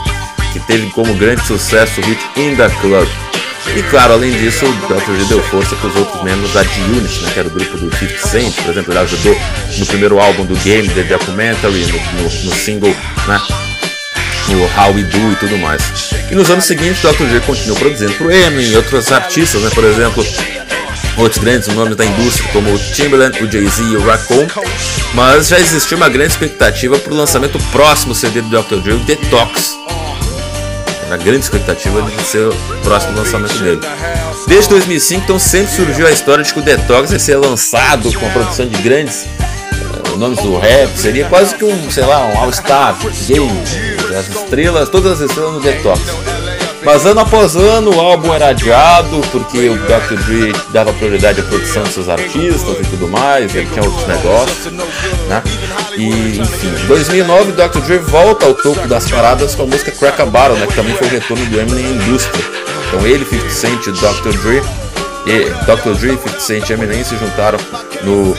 [0.53, 3.07] que teve como grande sucesso o hit In The Club.
[3.75, 5.11] E claro, além disso, o Dr.
[5.11, 7.95] Dre deu força para os outros membros da G-Unit, né, que era o grupo do
[7.95, 9.37] 50 Cent, por exemplo, ele ajudou
[9.77, 12.95] no primeiro álbum do Game, The Documentary, no, no, no single,
[13.27, 13.41] né,
[14.49, 15.81] no How We Do e tudo mais.
[16.31, 17.25] E nos anos seguintes, Dr.
[17.25, 20.25] Dre continuou produzindo para o Eminem e outros artistas, né, por exemplo,
[21.17, 24.47] outros grandes nomes da indústria, como o Timbaland, o Jay-Z e o Raccoon,
[25.13, 28.75] mas já existia uma grande expectativa para o lançamento próximo CD do Dr.
[28.77, 29.77] Dre, o Detox.
[31.05, 33.81] Era grande expectativa de ser o próximo lançamento dele.
[34.47, 38.25] Desde 2005, então, sempre surgiu a história de que o Detox ia ser lançado com
[38.25, 42.37] a produção de grandes uh, nomes do rap, seria quase que um, sei lá, um
[42.39, 46.01] All-Star game, as estrelas, todas as estrelas no Detox.
[46.85, 50.21] Mas ano após ano o álbum era adiado porque o Dr.
[50.25, 54.73] Dre dava prioridade à produção de seus artistas e tudo mais, ele tinha outros negócios,
[55.29, 55.41] né?
[55.95, 57.79] E enfim, em 2009 o Dr.
[57.79, 60.67] Dre volta ao topo das paradas com a música Crack a Barrel, né?
[60.67, 62.43] Que também foi o retorno do Eminem em indústria.
[62.87, 64.37] Então ele, 50 Cent e Dr.
[64.41, 64.61] Dre,
[65.25, 65.97] e Dr.
[65.97, 67.59] Dre, 50 Cent e Eminem se juntaram
[68.03, 68.35] no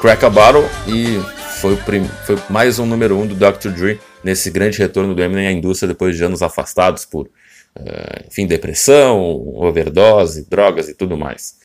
[0.00, 1.20] Crack a Barrel e
[1.58, 1.76] foi,
[2.24, 3.70] foi mais um número um do Dr.
[3.70, 7.28] Dre nesse grande retorno do Eminem à indústria depois de anos afastados por
[7.74, 9.20] eh, enfim, depressão,
[9.56, 11.56] overdose, drogas e tudo mais.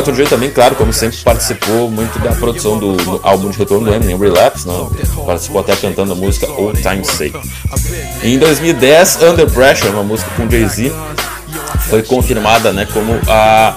[0.00, 0.12] Dr.
[0.12, 3.94] Dre também, claro, como sempre, participou muito da produção do, do álbum de retorno do
[3.94, 4.74] Eminem, Relapse, né?
[5.26, 7.34] participou até cantando a música Old Time Sake.
[8.22, 10.92] Em 2010, Under Pressure, uma música com Jay-Z,
[11.88, 13.74] foi confirmada né, como a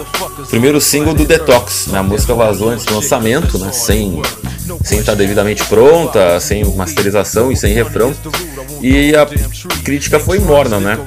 [0.49, 1.87] primeiro single do Detox.
[1.87, 1.99] Né?
[1.99, 4.21] A música vazou antes do lançamento, né, sem
[4.83, 8.13] sem estar devidamente pronta, sem masterização e sem refrão.
[8.81, 9.25] E a
[9.83, 10.99] crítica foi morna, né?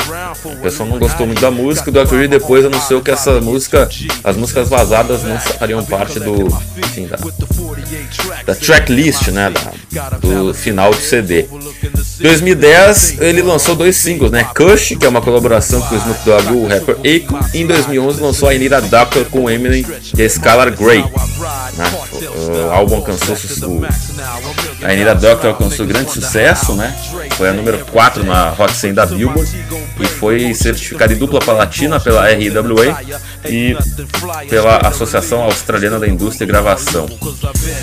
[0.44, 1.90] O pessoal não gostou muito da música.
[1.90, 2.29] O Dr.
[2.29, 3.88] Depois anunciou que essa música,
[4.24, 6.48] as músicas vazadas não fariam parte do,
[6.79, 7.16] enfim, da,
[8.46, 9.53] da tracklist, né?
[9.90, 11.46] Da, do final do CD.
[12.20, 14.44] 2010 ele lançou dois singles, né?
[14.57, 17.38] Kush, que é uma colaboração com o Snoop Dogg e o rapper Akon.
[17.55, 19.84] Em 2011 lançou a Anita Doctor com Eminem
[20.16, 21.02] e a Skylar Grey.
[21.02, 21.84] Né?
[22.12, 23.36] O, o álbum alcançou
[23.68, 23.84] o,
[24.84, 26.94] a Anita Doctor alcançou grande sucesso, né?
[27.36, 29.64] Foi a número 4 na Hot 100 da Billboard
[30.00, 33.00] e foi certificada em dupla platina pela RWA
[33.44, 33.76] e
[34.48, 37.06] pela Associação Australiana da Indústria e Gravação.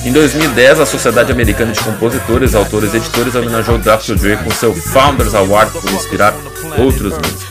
[0.03, 4.15] Em 2010, a Sociedade Americana de Compositores, Autores e Editores homenageou Dr.
[4.15, 6.33] Dre com seu Founders Award por inspirar
[6.77, 7.45] outros músicos.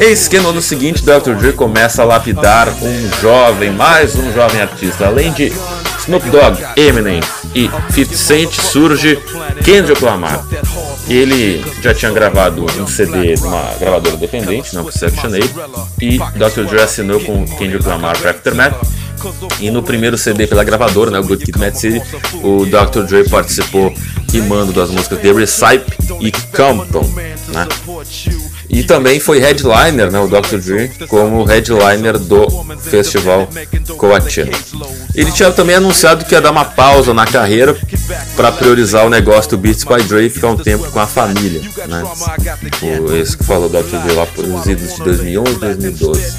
[0.00, 1.34] Eis que no ano seguinte, Dr.
[1.34, 5.06] Dre começa a lapidar um jovem, mais um jovem artista.
[5.06, 5.52] Além de
[6.00, 7.20] Snoop Dogg, Eminem
[7.54, 9.18] e 50 Cent, surge
[9.64, 10.44] Kendrick Lamar.
[11.08, 15.54] Ele já tinha gravado um CD numa gravadora independente, não, Section 8,
[16.00, 16.64] e Dr.
[16.68, 18.74] Dre assinou com Kendrick Lamar para Aftermath.
[19.60, 22.02] E no primeiro CD pela gravadora, né, o Good Kid, Mad City,
[22.42, 23.02] o Dr.
[23.04, 23.92] Dre participou
[24.32, 27.08] rimando das músicas The Recipe e Compton,
[27.48, 27.66] né?
[28.68, 30.58] E também foi headliner, né, o Dr.
[30.58, 32.48] Dre, como headliner do
[32.80, 33.48] festival
[33.96, 34.50] Coachella.
[35.14, 37.76] Ele tinha também anunciado que ia dar uma pausa na carreira
[38.34, 41.60] para priorizar o negócio do Beats by Dre e ficar um tempo com a família,
[41.88, 42.02] né?
[42.82, 43.96] O, esse que falou Dr.
[44.04, 46.34] Dre lá, produzidos de 2011 e 2012.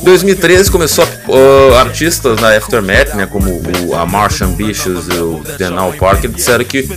[0.00, 3.50] Em 2013 começou uh, artistas na Aftermath, né, como
[3.86, 6.88] o, a Marsh Ambitious e o Denal Parker, disseram que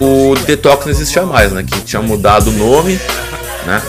[0.00, 2.98] o Detox não existia mais, né, que tinha mudado o nome
[3.68, 3.82] né?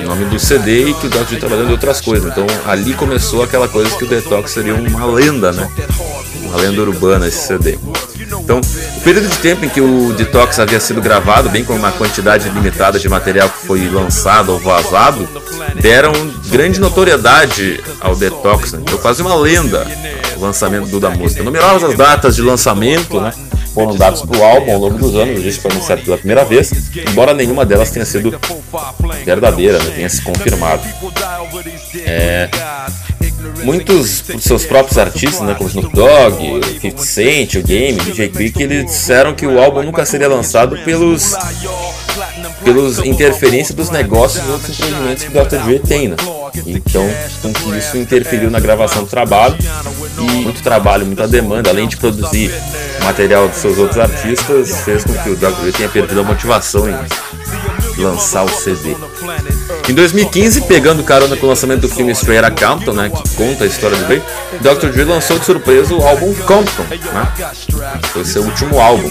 [0.00, 1.24] O nome do CD e que o Dr.
[1.24, 2.30] Dre trabalhando em outras coisas.
[2.30, 5.70] Então ali começou aquela coisa que o Detox seria uma lenda, né?
[6.42, 7.78] Uma lenda urbana esse CD.
[8.40, 11.92] Então, o período de tempo em que o Detox havia sido gravado, bem como uma
[11.92, 15.28] quantidade limitada de material que foi lançado ou vazado,
[15.80, 16.12] deram
[16.48, 18.72] grande notoriedade ao Detox.
[18.72, 18.80] Né?
[18.82, 19.86] Então, quase uma lenda
[20.38, 21.42] o lançamento do da música.
[21.42, 23.32] Numerosas datas de lançamento, né?
[23.78, 26.72] Foram dados para o álbum ao longo dos anos, o foi anunciado pela primeira vez,
[27.08, 28.36] embora nenhuma delas tenha sido
[29.24, 30.82] verdadeira, né, tenha se confirmado.
[32.04, 32.48] É,
[33.62, 38.62] muitos dos seus próprios artistas, né, como Snoop Dogg, 50 Cent, o Game, DJ Quick,
[38.62, 41.36] eles disseram que o álbum nunca seria lançado pelos
[42.64, 45.64] pelos interferências dos negócios e outros empreendimentos que o Dr.
[45.64, 46.16] Dre tem, né?
[46.66, 47.08] Então,
[47.42, 49.56] com que isso interferiu na gravação do trabalho
[50.18, 52.52] e muito trabalho, muita demanda, além de produzir
[53.02, 55.60] material dos seus outros artistas, fez com que o Dr.
[55.60, 58.96] Dre tenha perdido a motivação em lançar o CD.
[59.88, 63.66] Em 2015, pegando carona com o lançamento do filme Straight Compton, né, que conta a
[63.66, 64.22] história do Dre,
[64.60, 64.88] Dr.
[64.88, 67.52] Dre lançou de surpresa o álbum Compton, né,
[68.12, 69.10] foi seu último álbum,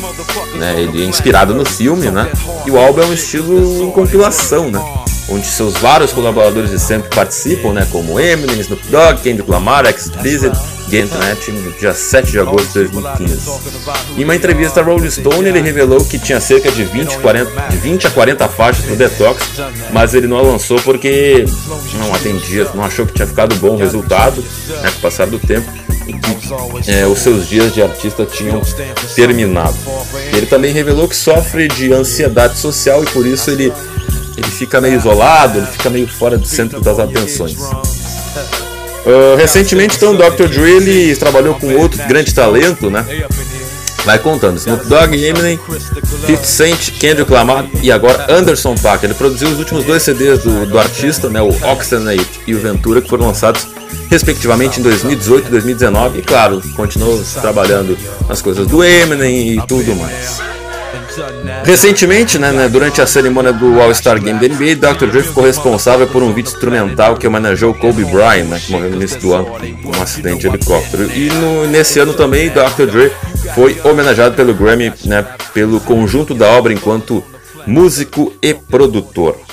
[0.56, 2.30] né, ele é inspirado no filme, né,
[2.66, 4.80] e o álbum é um estilo em compilação, né,
[5.30, 10.58] onde seus vários colaboradores de sempre participam, né, como Eminem, Snoop Dogg, Kendrick Lamar, X-Blizzard,
[10.90, 13.50] Gantnet, no dia 7 de agosto de 2015.
[14.18, 17.78] Em uma entrevista a Rolling Stone, ele revelou que tinha cerca de 20, 40, de
[17.78, 19.44] 20 a 40 faixas no Detox,
[19.92, 21.46] mas ele não a lançou porque
[22.00, 24.42] não atendia, não achou que tinha ficado bom o resultado,
[24.82, 25.70] né, com o passar do tempo,
[26.08, 28.62] e que é, os seus dias de artista tinham
[29.14, 29.76] terminado.
[30.32, 33.74] Ele também revelou que sofre de ansiedade social e por isso ele
[34.38, 37.58] ele fica meio isolado, ele fica meio fora do centro das atenções.
[39.08, 40.48] Uh, recentemente, então, o Dr.
[40.48, 43.06] Dre ele trabalhou com outro grande talento, né?
[44.04, 45.60] Vai contando: Snoop Dogg, Eminem,
[46.26, 49.06] 50 Cent, Kendrick Lamar e agora Anderson Paak.
[49.06, 51.42] Ele produziu os últimos dois CDs do, do artista, né?
[51.42, 53.68] O Oxenate e o Ventura, que foram lançados
[54.10, 56.20] respectivamente em 2018 e 2019.
[56.20, 57.98] E claro, continuou trabalhando
[58.30, 60.42] nas coisas do Eminem e tudo mais.
[61.64, 65.08] Recentemente, né, né, durante a cerimônia do All-Star Game da NBA, Dr.
[65.08, 68.96] Dre ficou responsável por um vídeo instrumental que homenageou Kobe Bryant, né, que morreu no
[68.96, 69.48] início do ano
[69.86, 71.12] um acidente de helicóptero.
[71.12, 72.86] E no, nesse ano também, Dr.
[72.86, 73.12] Dre
[73.56, 77.24] foi homenageado pelo Grammy né, pelo conjunto da obra enquanto
[77.66, 79.47] músico e produtor.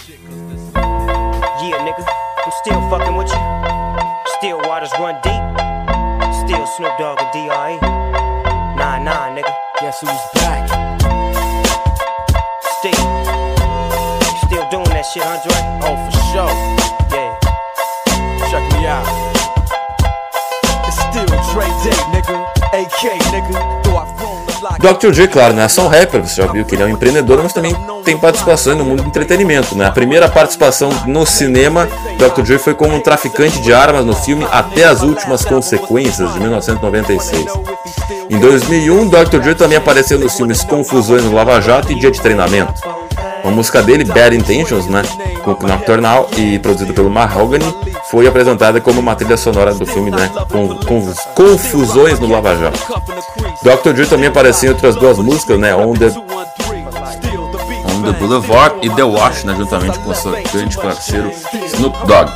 [15.15, 15.55] Shit, huh, Dre?
[15.87, 16.51] Oh, for sure.
[17.15, 17.39] Yeah.
[18.51, 19.07] Check me out.
[20.87, 22.55] It's still Dre Day, nigga.
[24.81, 25.13] Dr.
[25.13, 27.41] Dre, claro, não é só um rapper, você já viu que ele é um empreendedor,
[27.43, 27.75] mas também
[28.05, 29.77] tem participações no mundo do entretenimento.
[29.77, 29.87] Né?
[29.87, 32.43] A primeira participação no cinema, Dr.
[32.43, 37.47] Dre foi como um traficante de armas no filme Até as Últimas Consequências, de 1996.
[38.29, 39.39] Em 2001, Dr.
[39.39, 43.04] Dre também apareceu nos filmes Confusões no Lava Jato e Dia de Treinamento.
[43.45, 45.03] A música dele, Bad Intentions, né,
[45.45, 47.65] com Nocturnal e produzida pelo Mahogany,
[48.11, 52.81] foi apresentada como uma trilha sonora do filme, né, com, com Confusões no Lava Jato.
[53.63, 53.93] Dr.
[53.93, 56.11] Dre também apareceu em outras duas músicas, né, On the
[58.05, 61.31] the Boulevard e The Wash, né, juntamente com seu grande parceiro
[61.67, 62.33] Snoop Dogg.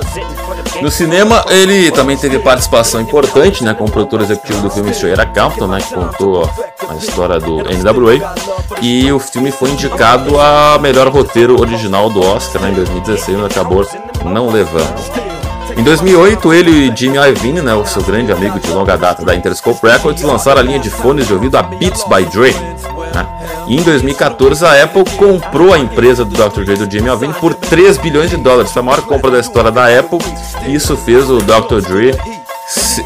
[0.81, 5.67] No cinema, ele também teve participação importante, né, como produtor executivo do filme Straight Compton,
[5.67, 6.49] né, que contou
[6.89, 8.35] a história do NWA,
[8.81, 13.51] e o filme foi indicado a melhor roteiro original do Oscar né, em 2016, mas
[13.51, 13.87] acabou
[14.25, 15.29] não levando.
[15.77, 19.35] Em 2008, ele e Jimmy Iovine, né, o seu grande amigo de longa data da
[19.35, 22.55] Interscope Records, lançaram a linha de fones de ouvido a Beats by Dre.
[23.15, 23.27] Né?
[23.69, 26.65] E em 2014, a Apple comprou a empresa do Dr.
[26.65, 28.73] Dre do Jimmy Iovine por 3 bilhões de dólares.
[28.73, 30.19] Foi a maior compra da história da Apple
[30.67, 31.81] isso fez o Dr.
[31.81, 32.15] Dre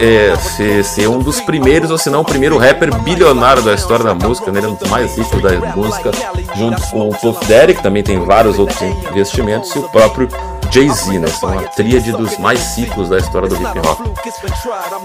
[0.00, 4.14] é, ser, um dos primeiros, ou se não o primeiro rapper bilionário da história da
[4.14, 4.58] música, né?
[4.58, 6.10] ele é um dos mais ricos da música,
[6.56, 10.28] junto com o Puff Daddy, também tem vários outros investimentos, e o próprio
[10.72, 11.26] Jay-Z, né?
[11.28, 14.00] São a tríade dos mais ciclos da história do hip hop.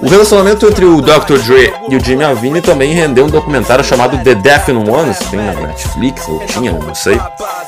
[0.02, 1.38] O relacionamento entre o Dr.
[1.46, 5.40] Dre e o Jimmy Iovine também rendeu um documentário chamado The Deaf in Ones, tem
[5.40, 7.20] na Netflix, ou tinha, não sei,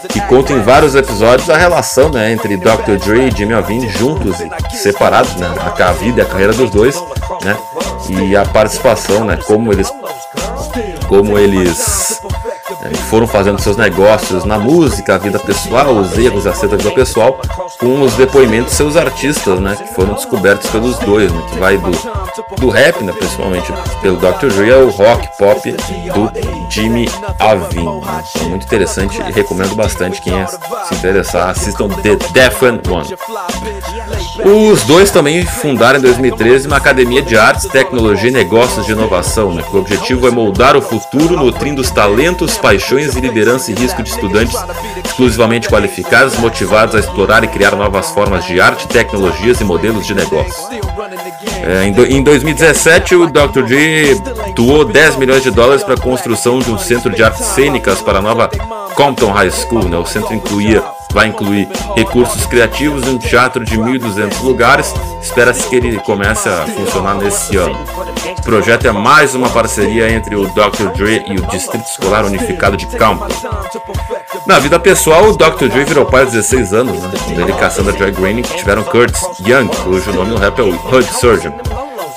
[0.08, 2.98] que conta em vários episódios a relação né, entre Dr.
[3.04, 5.48] Dre e Jimmy Iovine juntos e separados, né?
[5.60, 6.96] A vida e a carreira dos dois,
[7.44, 7.58] né?
[8.10, 9.38] E a participação, né?
[9.46, 9.92] Como eles
[11.08, 12.22] como eles
[12.82, 16.78] é, foram fazendo seus negócios na música, a vida pessoal, os erros e acertos da
[16.78, 17.42] vida pessoal,
[17.78, 21.78] com os depoimentos de seus artistas, né, que foram descobertos pelos dois, né, que vai
[21.78, 21.92] do,
[22.58, 24.48] do rap, né, principalmente pelo Dr.
[24.48, 26.32] Dre, ao rock pop do
[26.70, 27.10] Jimmy
[27.42, 28.02] Iovine.
[28.02, 33.08] Né, é muito interessante e recomendo bastante quem é, se interessar, assistam The Deafened One.
[34.72, 39.54] Os dois também fundaram em 2013 uma academia de artes, tecnologia e negócios de inovação,
[39.54, 43.74] né, que o objetivo é moldar o futuro nutrindo os talentos, paixões e liderança e
[43.74, 44.56] risco de estudantes
[45.04, 50.14] exclusivamente qualificados, motivados a explorar e criar novas formas de arte, tecnologias e modelos de
[50.14, 50.70] negócio.
[51.66, 53.64] É, em, do, em 2017, o Dr.
[53.66, 54.22] Dre
[54.56, 58.20] doou 10 milhões de dólares para a construção de um centro de artes cênicas para
[58.20, 58.48] a nova
[58.94, 59.90] Compton High School.
[59.90, 59.98] Né?
[59.98, 64.94] O centro incluía vai incluir recursos criativos e um teatro de 1.200 lugares.
[65.22, 67.78] Espera-se que ele comece a funcionar nesse ano.
[68.38, 70.90] O projeto é mais uma parceria entre o Dr.
[70.96, 73.26] Dre e o Distrito Escolar Unificado de Campo.
[74.46, 75.68] Na vida pessoal, o Dr.
[75.68, 77.12] Dre virou pai aos 16 anos, né?
[77.30, 81.06] Ele e Cassandra Joy Green tiveram Curtis Young, cujo nome no rap é o Hood
[81.06, 81.52] Surgeon.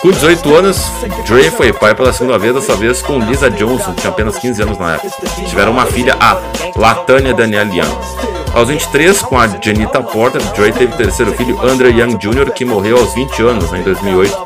[0.00, 0.90] Com 18 anos,
[1.26, 4.62] Dre foi pai pela segunda vez, dessa vez com Lisa Johnson, que tinha apenas 15
[4.62, 5.26] anos na época.
[5.46, 6.38] Tiveram uma filha, a
[6.76, 8.41] Latanya Danielle Young.
[8.55, 12.99] Aos 23, com a Janita Porter, Dre teve terceiro filho, Andrew Young Jr., que morreu
[12.99, 14.37] aos 20 anos, em 2008,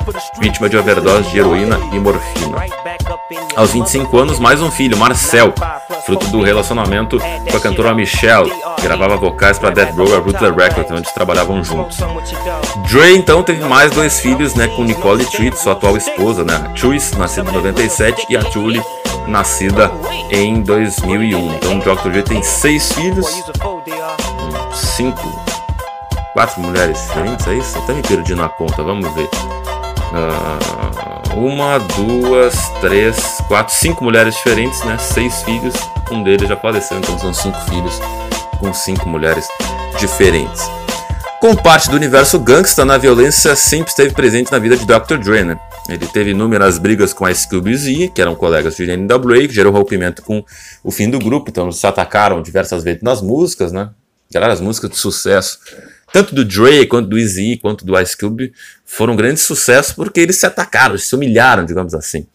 [0.40, 2.64] vítima de overdose de heroína e morfina.
[3.56, 5.52] Aos 25 anos, mais um filho, Marcel,
[6.04, 10.54] fruto do relacionamento com a cantora Michelle, que gravava vocais para Death Row e Ruthless
[10.54, 11.98] Records, onde trabalhavam juntos.
[12.88, 16.68] Dre então teve mais dois filhos, né, com Nicole Treat, sua atual esposa, né, a
[16.70, 18.80] Truice, nascida em 97, e a Julie,
[19.26, 19.90] nascida
[20.30, 21.54] em 2001.
[21.54, 22.10] Então, Dr.
[22.10, 23.26] Dre tem seis filhos,
[24.74, 25.44] cinco,
[26.32, 27.78] quatro mulheres diferentes, é isso?
[27.78, 29.28] Até me perdi na conta, vamos ver.
[30.12, 33.16] Uh, uma, duas, três,
[33.48, 34.96] quatro, cinco mulheres diferentes, né?
[34.98, 35.74] Seis filhos,
[36.10, 38.00] um deles já faleceu, então são cinco filhos
[38.58, 39.46] com cinco mulheres
[39.98, 40.62] diferentes.
[41.40, 45.18] Como parte do universo gangsta, na violência sempre esteve presente na vida de Dr.
[45.18, 45.58] Dre, né?
[45.88, 49.72] Ele teve inúmeras brigas com a Scooby Z, que eram colegas de NWA, que gerou
[49.72, 50.44] rompimento com
[50.82, 53.90] o fim do grupo, então eles se atacaram diversas vezes nas músicas, né?
[54.32, 55.58] Galera, as músicas de sucesso,
[56.12, 58.52] tanto do Dre quanto do Easy, quanto do Ice Cube,
[58.84, 62.26] foram grandes sucessos porque eles se atacaram, se humilharam, digamos assim.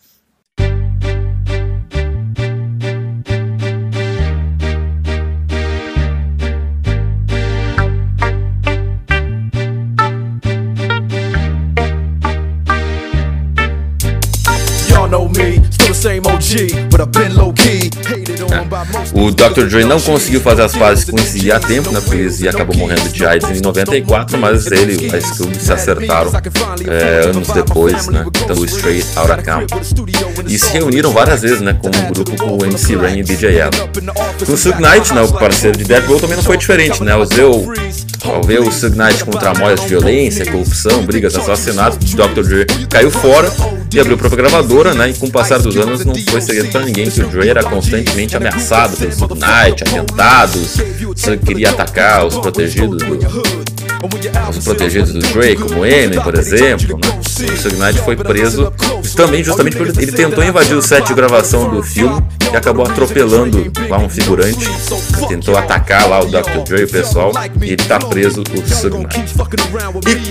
[16.53, 17.53] But I've been low
[19.13, 19.65] O Dr.
[19.67, 21.99] Dre não conseguiu fazer as pazes com Izzy a tempo, né?
[22.01, 26.31] Porque Izzy acabou morrendo de AIDS em 94, mas ele e a Scooby se acertaram
[26.87, 28.25] é, anos depois, né?
[28.43, 30.05] Então o Straight Outta Compton.
[30.47, 31.77] E se reuniram várias vezes, né?
[31.81, 33.89] Como um grupo com o MC Rain e DJ Adam.
[34.45, 35.21] Com o Suge Knight, né?
[35.21, 37.15] O parceiro de Dead Row também não foi diferente, né?
[37.15, 42.43] O, ao ver o Suge Knight tramóias de violência, corrupção, brigas, assassinatos, Dr.
[42.43, 43.51] Dre caiu fora
[43.93, 45.09] e abriu para a gravadora, né?
[45.09, 47.63] E com o passar dos anos não foi segredo para ninguém que o Dre era
[47.63, 50.77] constantemente ameaçado pelo Suge Knight, atentados,
[51.45, 53.70] queria atacar os protegidos do,
[54.49, 56.97] os protegidos do Dre, como Eminem, por exemplo.
[56.97, 57.19] Né?
[57.21, 58.71] O Suge Knight foi preso
[59.15, 62.21] também justamente porque ele tentou invadir o set de gravação do filme
[62.51, 64.69] e acabou atropelando lá um figurante.
[65.27, 66.63] Tentou atacar lá o Dr.
[66.65, 67.31] Dre, o pessoal,
[67.61, 69.35] e ele tá preso, o Suge Knight.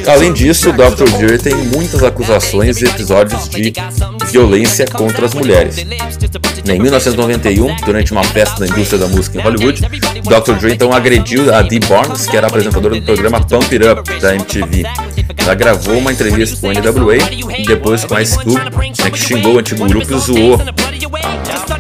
[0.07, 1.11] E além disso, o Dr.
[1.19, 3.73] Dre tem muitas acusações e episódios de
[4.31, 5.77] violência contra as mulheres.
[5.79, 10.55] Em 1991, durante uma festa da indústria da música em Hollywood, Dr.
[10.55, 14.35] Dre então agrediu a Dee Barnes, que era apresentadora do programa Pump It Up da
[14.35, 14.85] MTV.
[15.37, 17.17] Ela gravou uma entrevista com o NWA
[17.59, 20.61] e depois com a Cube, né, que xingou o antigo grupo e zoou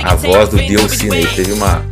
[0.03, 1.09] a, a voz do DLC.
[1.09, 1.26] Né?
[1.35, 1.83] Teve uma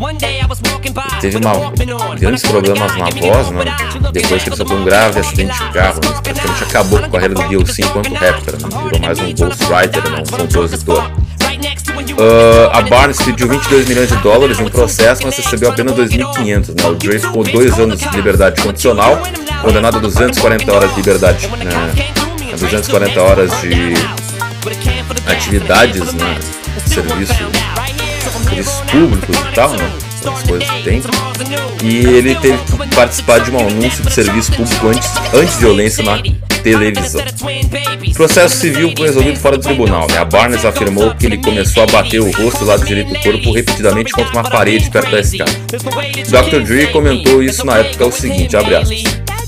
[1.21, 1.71] teve uma
[2.19, 3.65] grandes problemas na voz, né?
[4.13, 6.21] Depois que ele sofreu um grave acidente de carro, né?
[6.23, 8.69] praticamente acabou com a carreira do DLC enquanto rapper, né?
[8.85, 10.23] virou mais um ghostwriter, né?
[10.23, 11.28] um compositor.
[12.19, 16.69] Uh, a Barnes pediu 22 milhões de dólares um processo, mas recebeu apenas 2.500.
[16.69, 16.89] Né?
[16.89, 19.21] O Dre ficou dois anos de liberdade condicional,
[19.63, 22.57] condenado a 240 horas de liberdade, né?
[22.59, 23.95] 240 horas de
[25.27, 26.39] atividades, né?
[26.87, 27.35] serviço,
[28.43, 30.08] serviços públicos e tal, né?
[30.27, 31.03] As coisas que tem.
[31.83, 36.21] E ele teve que participar de um anúncio de serviço público antes, anti-violência na
[36.63, 37.23] televisão.
[38.07, 40.07] O processo civil foi resolvido fora do tribunal.
[40.09, 40.19] Né?
[40.19, 43.53] A Barnes afirmou que ele começou a bater o rosto do lado direito do corpo
[43.53, 45.53] repetidamente contra uma parede perto da escada.
[45.71, 46.61] Dr.
[46.65, 49.03] Dre comentou isso na época o seguinte, abre aspas.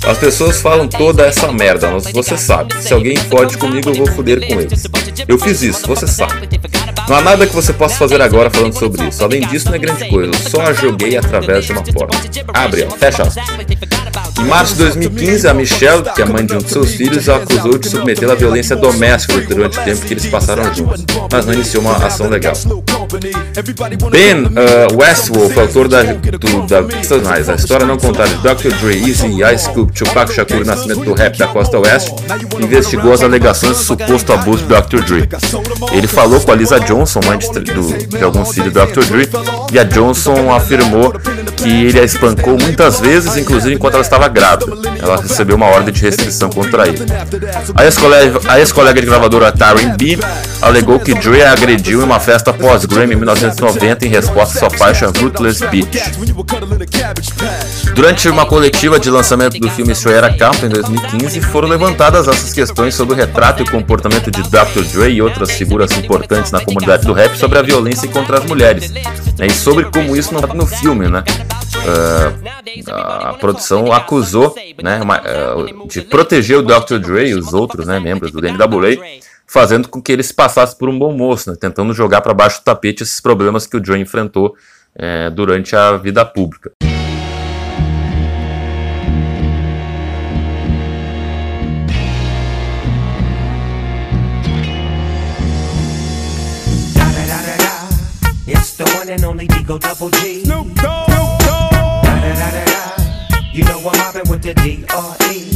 [0.07, 2.75] As pessoas falam toda essa merda, mas você sabe.
[2.83, 4.87] Se alguém fode comigo, eu vou foder com eles.
[5.29, 6.49] Eu fiz isso, você sabe.
[7.09, 9.23] Não há nada que você possa fazer agora falando sobre isso.
[9.23, 10.31] Além disso, não é grande coisa.
[10.31, 12.17] Eu só a joguei através de uma porta.
[12.55, 13.45] Abre, fecha aspas.
[14.39, 17.37] Em março de 2015, a Michelle, que é mãe de um de seus filhos, a
[17.37, 21.53] acusou de submetê-la à violência doméstica durante o tempo que eles passaram juntos, mas não
[21.53, 22.55] iniciou uma ação legal.
[24.11, 28.75] Ben uh, Westwolf, autor da, do, da A História Não Contada de Dr.
[28.81, 32.13] Dre, Easy, Ice Cube, Tupac Shakur e Nascimento do Rap da Costa Oeste,
[32.61, 35.05] investigou as alegações de suposto abuso de Dr.
[35.05, 35.29] Dre.
[35.93, 39.05] Ele falou com a Lisa Johnson, mãe de, do, de alguns filhos do Dr.
[39.05, 39.29] Dre,
[39.73, 41.13] e a Johnson afirmou
[41.57, 44.73] que ele a espancou muitas vezes, inclusive enquanto ela estava grávida.
[44.99, 47.05] Ela recebeu uma ordem de restrição contra ele.
[47.75, 50.19] A ex-colega, ex-colega de gravadora Taryn B
[50.63, 54.71] alegou que Dre a agrediu em uma festa pós-Grammy em 1990 em resposta à sua
[54.71, 56.13] faixa Ruthless Beach.
[57.95, 62.95] Durante uma coletiva de lançamento do filme Straight Camp em 2015, foram levantadas essas questões
[62.95, 64.83] sobre o retrato e o comportamento de Dr.
[64.93, 68.91] Dre e outras figuras importantes na comunidade do rap sobre a violência contra as mulheres,
[68.91, 71.25] né, e sobre como isso não está no filme, né?
[71.77, 76.99] Uh, a produção acusou né, uma, uh, de proteger o Dr.
[76.99, 78.99] Dre e os outros né, membros do NWA,
[79.47, 82.65] fazendo com que eles passassem por um bom moço, né, tentando jogar para baixo do
[82.65, 84.55] tapete esses problemas que o Dre enfrentou
[84.97, 86.71] uh, durante a vida pública.
[99.11, 100.45] And only Digo Double G.
[100.45, 101.11] Snoop Dogg.
[103.53, 105.51] You know I'm mobbing with the D.R.E.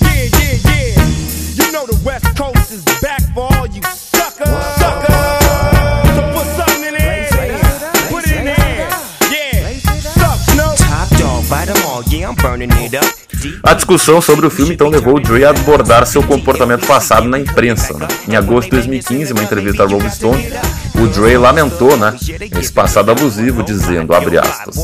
[0.00, 1.64] Yeah, yeah, yeah.
[1.64, 4.48] You know the West Coast is back for all you suckers.
[4.80, 5.14] Suckers.
[6.16, 7.28] So put something in there.
[8.08, 8.88] Put it in there.
[9.30, 9.78] Yeah.
[10.00, 10.76] Suck, Snoop.
[10.88, 12.02] Top dog, bite them all.
[12.04, 13.26] Yeah, I'm burning it up.
[13.62, 17.38] A discussão sobre o filme então levou o Dre a abordar seu comportamento passado na
[17.38, 17.92] imprensa.
[17.96, 18.08] Né?
[18.28, 20.42] Em agosto de 2015, uma entrevista à Rolling Stone,
[21.00, 22.14] o Dre lamentou né,
[22.58, 24.76] esse passado abusivo, dizendo, abre aspas,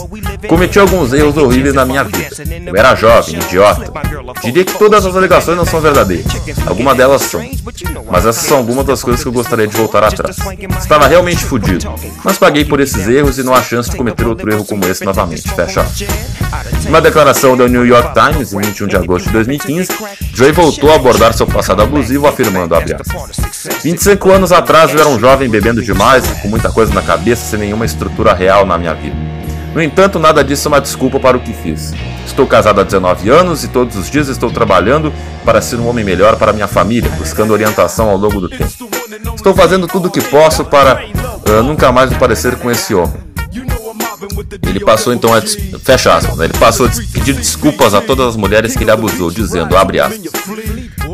[0.49, 2.29] Cometi alguns erros horríveis na minha vida.
[2.67, 3.93] Eu era jovem, idiota.
[4.43, 6.27] Diria que todas as alegações não são verdadeiras.
[6.67, 7.41] Algumas delas são.
[8.11, 10.37] Mas essas são algumas das coisas que eu gostaria de voltar atrás.
[10.79, 11.93] Estava realmente fodido.
[12.25, 15.05] Mas paguei por esses erros e não há chance de cometer outro erro como esse
[15.05, 15.49] novamente.
[15.49, 15.87] Fecha.
[16.87, 19.89] Uma declaração do New York Times, em 21 de agosto de 2015,
[20.37, 23.37] Dre voltou a abordar seu passado abusivo, afirmando, abre aspas,
[23.83, 27.45] 25 anos atrás eu era um jovem bebendo demais e com muita coisa na cabeça
[27.45, 29.15] sem nenhuma estrutura real na minha vida.
[29.73, 31.95] No entanto, nada disso é uma desculpa para o que fiz.
[32.27, 35.13] Estou casado há 19 anos e todos os dias estou trabalhando
[35.45, 38.73] para ser um homem melhor para minha família, buscando orientação ao longo do tempo.
[39.35, 43.33] Estou fazendo tudo o que posso para uh, nunca mais me parecer com esse homem.
[44.67, 45.41] Ele passou então a
[45.79, 46.45] fecha aspas, né?
[46.45, 50.21] ele passou a pedir desculpas a todas as mulheres que ele abusou, dizendo, abre aspas,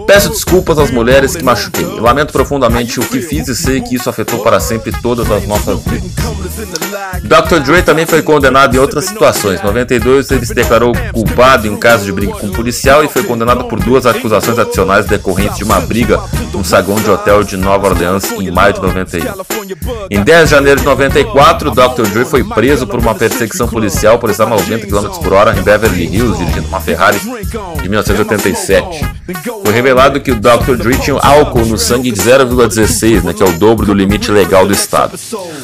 [0.08, 1.84] Peço desculpas às mulheres que machuquei.
[1.84, 5.78] Lamento profundamente o que fiz e sei que isso afetou para sempre todas as nossas
[5.84, 6.10] vidas.
[7.22, 7.60] Dr.
[7.60, 9.60] Dre também foi condenado em outras situações.
[9.60, 13.08] Em 92, ele se declarou culpado em um caso de briga com um policial e
[13.08, 16.18] foi condenado por duas acusações adicionais decorrentes de uma briga
[16.54, 19.57] num saguão de hotel de Nova Orleans em maio de 91.
[20.10, 22.06] Em 10 de janeiro de 94, Dr.
[22.12, 25.62] Dre foi preso por uma perseguição policial por estar a 90 km por hora em
[25.62, 27.18] Beverly Hills, dirigindo uma Ferrari
[27.84, 29.04] em 1987.
[29.64, 30.76] Foi revelado que o Dr.
[30.76, 34.66] Dre tinha álcool no sangue de 0,16, né, que é o dobro do limite legal
[34.66, 35.18] do estado.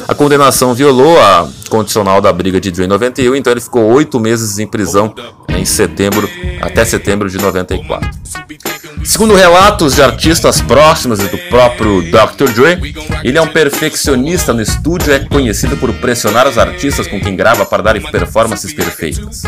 [0.07, 4.19] A condenação violou a condicional da briga de Dre em 91, então ele ficou oito
[4.19, 5.13] meses em prisão
[5.49, 6.29] em setembro
[6.61, 8.09] até setembro de 94.
[9.05, 12.51] Segundo relatos de artistas próximos e do próprio Dr.
[12.51, 17.21] Dre, ele é um perfeccionista no estúdio e é conhecido por pressionar os artistas com
[17.21, 19.43] quem grava para darem performances perfeitas.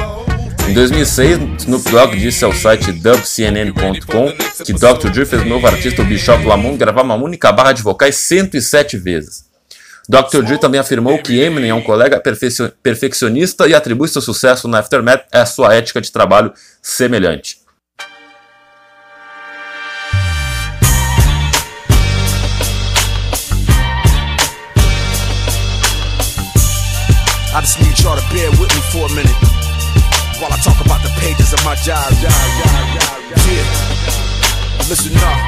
[0.68, 4.32] Em 2006, Snoop Dogg disse ao site dubcnn.com
[4.64, 5.10] que Dr.
[5.10, 8.96] Dre fez o novo artista, o Bishop Lamont, gravar uma única barra de vocais 107
[8.98, 9.48] vezes.
[10.08, 10.44] Dr.
[10.44, 12.22] Dre também afirmou que Eminem é um colega
[12.82, 17.67] perfeccionista e atribui seu sucesso na Aftermath à sua ética de trabalho semelhante.
[27.58, 29.34] I just need y'all to bear with me for a minute
[30.38, 32.06] while I talk about the pages of my job.
[32.22, 32.30] Yeah.
[34.86, 35.42] Listen up.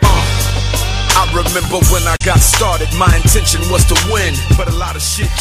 [0.00, 1.25] Uh,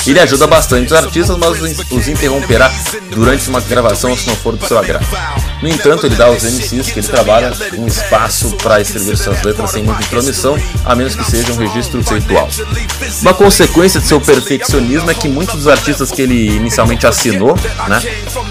[0.06, 2.72] Ele ajuda bastante os artistas, mas os interromperá
[3.10, 5.06] durante uma gravação se não for do seu agrado.
[5.62, 9.72] No entanto, ele dá aos MCs que ele trabalha um espaço para escrever suas letras
[9.72, 12.50] sem muita intromissão, a menos que seja um registro conceitual.
[13.22, 18.02] Uma consequência de seu perfeccionismo é que muitos dos artistas que ele inicialmente assinou, né,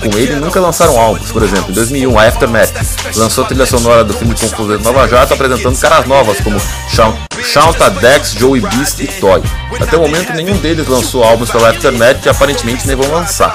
[0.00, 1.30] com ele nunca lançaram álbuns.
[1.30, 2.72] Por exemplo, em 2001, a Aftermath
[3.14, 7.14] lançou a trilha sonora do filme Conclusão de Nova Jato, apresentando caras novas como Shawn
[7.44, 9.42] Shaunta Dex, Joey Beast e Toy.
[9.80, 13.54] Até o momento, nenhum deles lançou álbuns pela Aftermath e aparentemente nem vão lançar.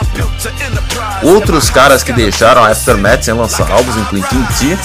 [1.24, 4.78] Outros caras que deixaram a Aftermath sem lançar álbuns incluem King T,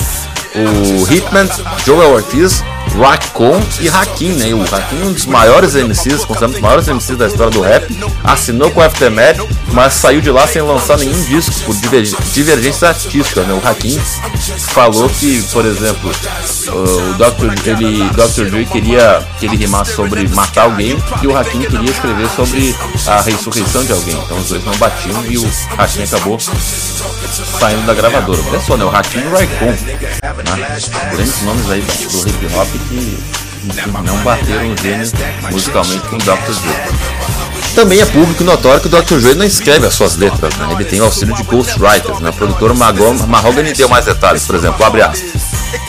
[0.57, 1.49] o Hitman,
[1.85, 2.63] Joel Ortiz,
[2.99, 4.55] Raccoon e Hakim, né?
[4.55, 7.61] O Hakim é um dos maiores MCs, considerado um dos maiores MCs da história do
[7.61, 7.87] rap,
[8.23, 9.39] assinou com o Aftermath,
[9.73, 11.75] mas saiu de lá sem lançar nenhum disco por
[12.33, 13.53] divergência artística, né?
[13.53, 13.99] O Hakim
[14.69, 16.11] falou que, por exemplo,
[16.69, 17.69] o Dr.
[17.69, 18.51] Ele, Dr.
[18.51, 22.75] Dre queria que ele rimasse sobre matar alguém e o Hakim queria escrever sobre
[23.07, 24.15] a ressurreição de alguém.
[24.25, 26.39] Então os dois não batiam e o Hakim acabou
[27.59, 28.41] saindo da gravadora.
[28.49, 28.85] Olha só, né?
[28.85, 30.81] O Hakim e o Raikon, né?
[31.13, 33.19] Grandes nomes aí do hip hop que
[34.05, 35.11] não bateram o gênio
[35.51, 36.53] musicalmente com o Dr.
[36.61, 37.75] Dre.
[37.75, 39.19] Também é público notório que o Dr.
[39.21, 40.69] Dre não escreve as suas letras, né?
[40.73, 42.21] ele tem o auxílio de ghostwriters.
[42.21, 42.31] Né?
[42.31, 45.43] O produtor Mahogany deu mais detalhes, por exemplo, abre aspas.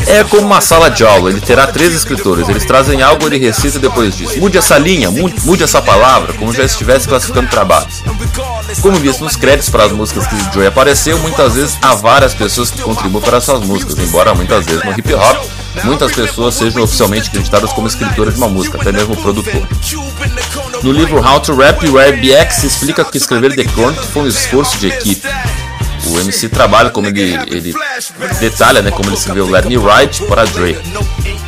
[0.07, 3.77] É como uma sala de aula, ele terá três escritores, eles trazem algo, ele recita
[3.77, 4.39] depois disso.
[4.39, 8.03] Mude essa linha, mude, mude essa palavra, como já estivesse classificando trabalhos.
[8.81, 12.71] Como visto nos créditos para as músicas que Joey apareceu, muitas vezes há várias pessoas
[12.71, 17.29] que contribuem para suas músicas, embora muitas vezes no hip hop muitas pessoas sejam oficialmente
[17.29, 19.67] acreditadas como escritoras de uma música, até mesmo produtor.
[20.83, 24.77] No livro How to Rap, o RBX explica que escrever The Chronic foi um esforço
[24.77, 25.27] de equipe.
[26.07, 27.73] O MC trabalha como ele, ele
[28.39, 30.77] detalha, né, como ele escreveu Let Me Write para Dre.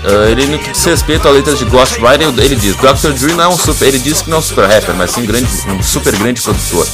[0.04, 3.12] Uh, ele no que diz respeito a letras de Ghostwriter, ele diz, Dr.
[3.14, 5.26] Dre não é um super, ele diz que não é um super rapper, mas sim
[5.26, 6.88] grande, um super grande produtor.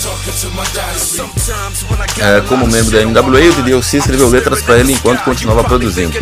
[2.13, 6.17] Uh, como membro da NWA, o DDLC escreveu letras para ele enquanto continuava produzindo.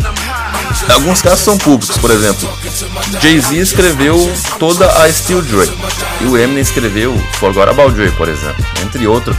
[0.89, 2.49] Alguns casos são públicos, por exemplo,
[3.21, 5.69] Jay-Z escreveu toda a Steel Dre
[6.21, 9.37] e o Eminem escreveu Forgot About Dre, por exemplo, entre outras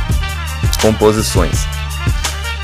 [0.80, 1.66] composições.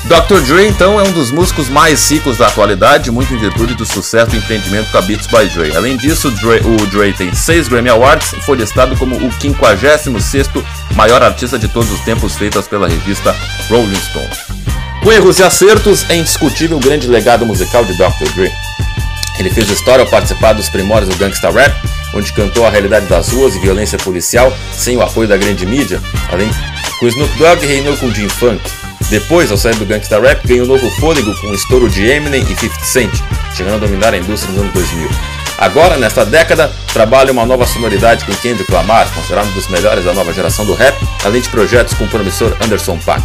[0.05, 0.41] Dr.
[0.41, 4.31] Dre, então, é um dos músicos mais ricos da atualidade, muito em virtude do sucesso
[4.31, 5.75] do empreendimento com a Beats by Dre.
[5.75, 10.63] Além disso, Dre, o Dre tem 6 Grammy Awards e foi listado como o 56º
[10.95, 13.35] maior artista de todos os tempos feitas pela revista
[13.69, 14.29] Rolling Stone.
[15.03, 18.31] Com erros e acertos, é indiscutível o grande legado musical de Dr.
[18.35, 18.51] Dre.
[19.37, 21.73] Ele fez história ao participar dos primórdios do gangsta rap,
[22.13, 26.01] onde cantou a realidade das ruas e violência policial sem o apoio da grande mídia,
[26.31, 26.49] além
[26.99, 28.61] com Snoop Dogg reinou com Jim Funk,
[29.09, 32.55] depois, ao sair do Gangsta Rap, ganhou novo fôlego com o estouro de Eminem e
[32.55, 33.11] 50 Cent,
[33.55, 35.09] chegando a dominar a indústria nos anos 2000.
[35.57, 40.13] Agora, nesta década, trabalha uma nova sonoridade com Kendrick Lamar, considerado um dos melhores da
[40.13, 40.95] nova geração do rap,
[41.25, 43.23] além de projetos com o promissor Anderson Paak.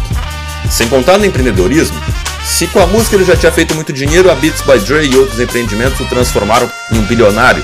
[0.69, 1.97] Sem contar no empreendedorismo,
[2.43, 5.15] se com a música ele já tinha feito muito dinheiro, a Beats by Dre e
[5.15, 7.63] outros empreendimentos o transformaram em um bilionário.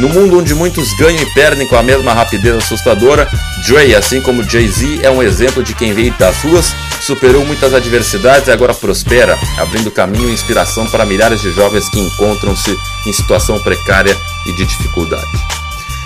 [0.00, 3.28] No mundo onde muitos ganham e perdem com a mesma rapidez assustadora,
[3.66, 8.48] Dre, assim como Jay-Z, é um exemplo de quem veio das ruas, superou muitas adversidades
[8.48, 12.74] e agora prospera, abrindo caminho e inspiração para milhares de jovens que encontram-se
[13.06, 15.28] em situação precária e de dificuldade.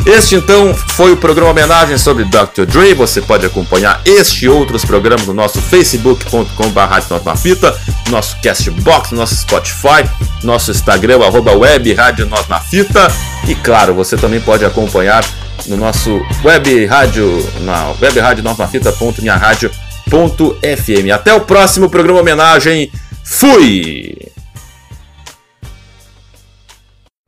[0.05, 2.67] Este então foi o programa homenagem sobre Dr.
[2.67, 2.95] Dre.
[2.95, 10.03] Você pode acompanhar este e outros programas no nosso facebook.com.br nosso Castbox, nosso Spotify,
[10.43, 13.34] nosso Instagram, arroba web rádio Nós na Fita.
[13.47, 15.23] E claro, você também pode acompanhar
[15.67, 17.29] no nosso web rádio,
[17.61, 21.11] na web rádio Nós na Fita.minharadio.fm.
[21.13, 22.91] Até o próximo programa homenagem.
[23.23, 24.17] Fui!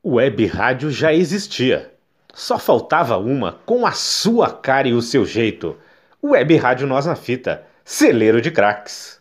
[0.05, 1.93] Web rádio já existia.
[2.33, 5.77] Só faltava uma com a sua cara e o seu jeito.
[6.23, 9.15] Web Rádio Nós na Fita, celeiro de craques.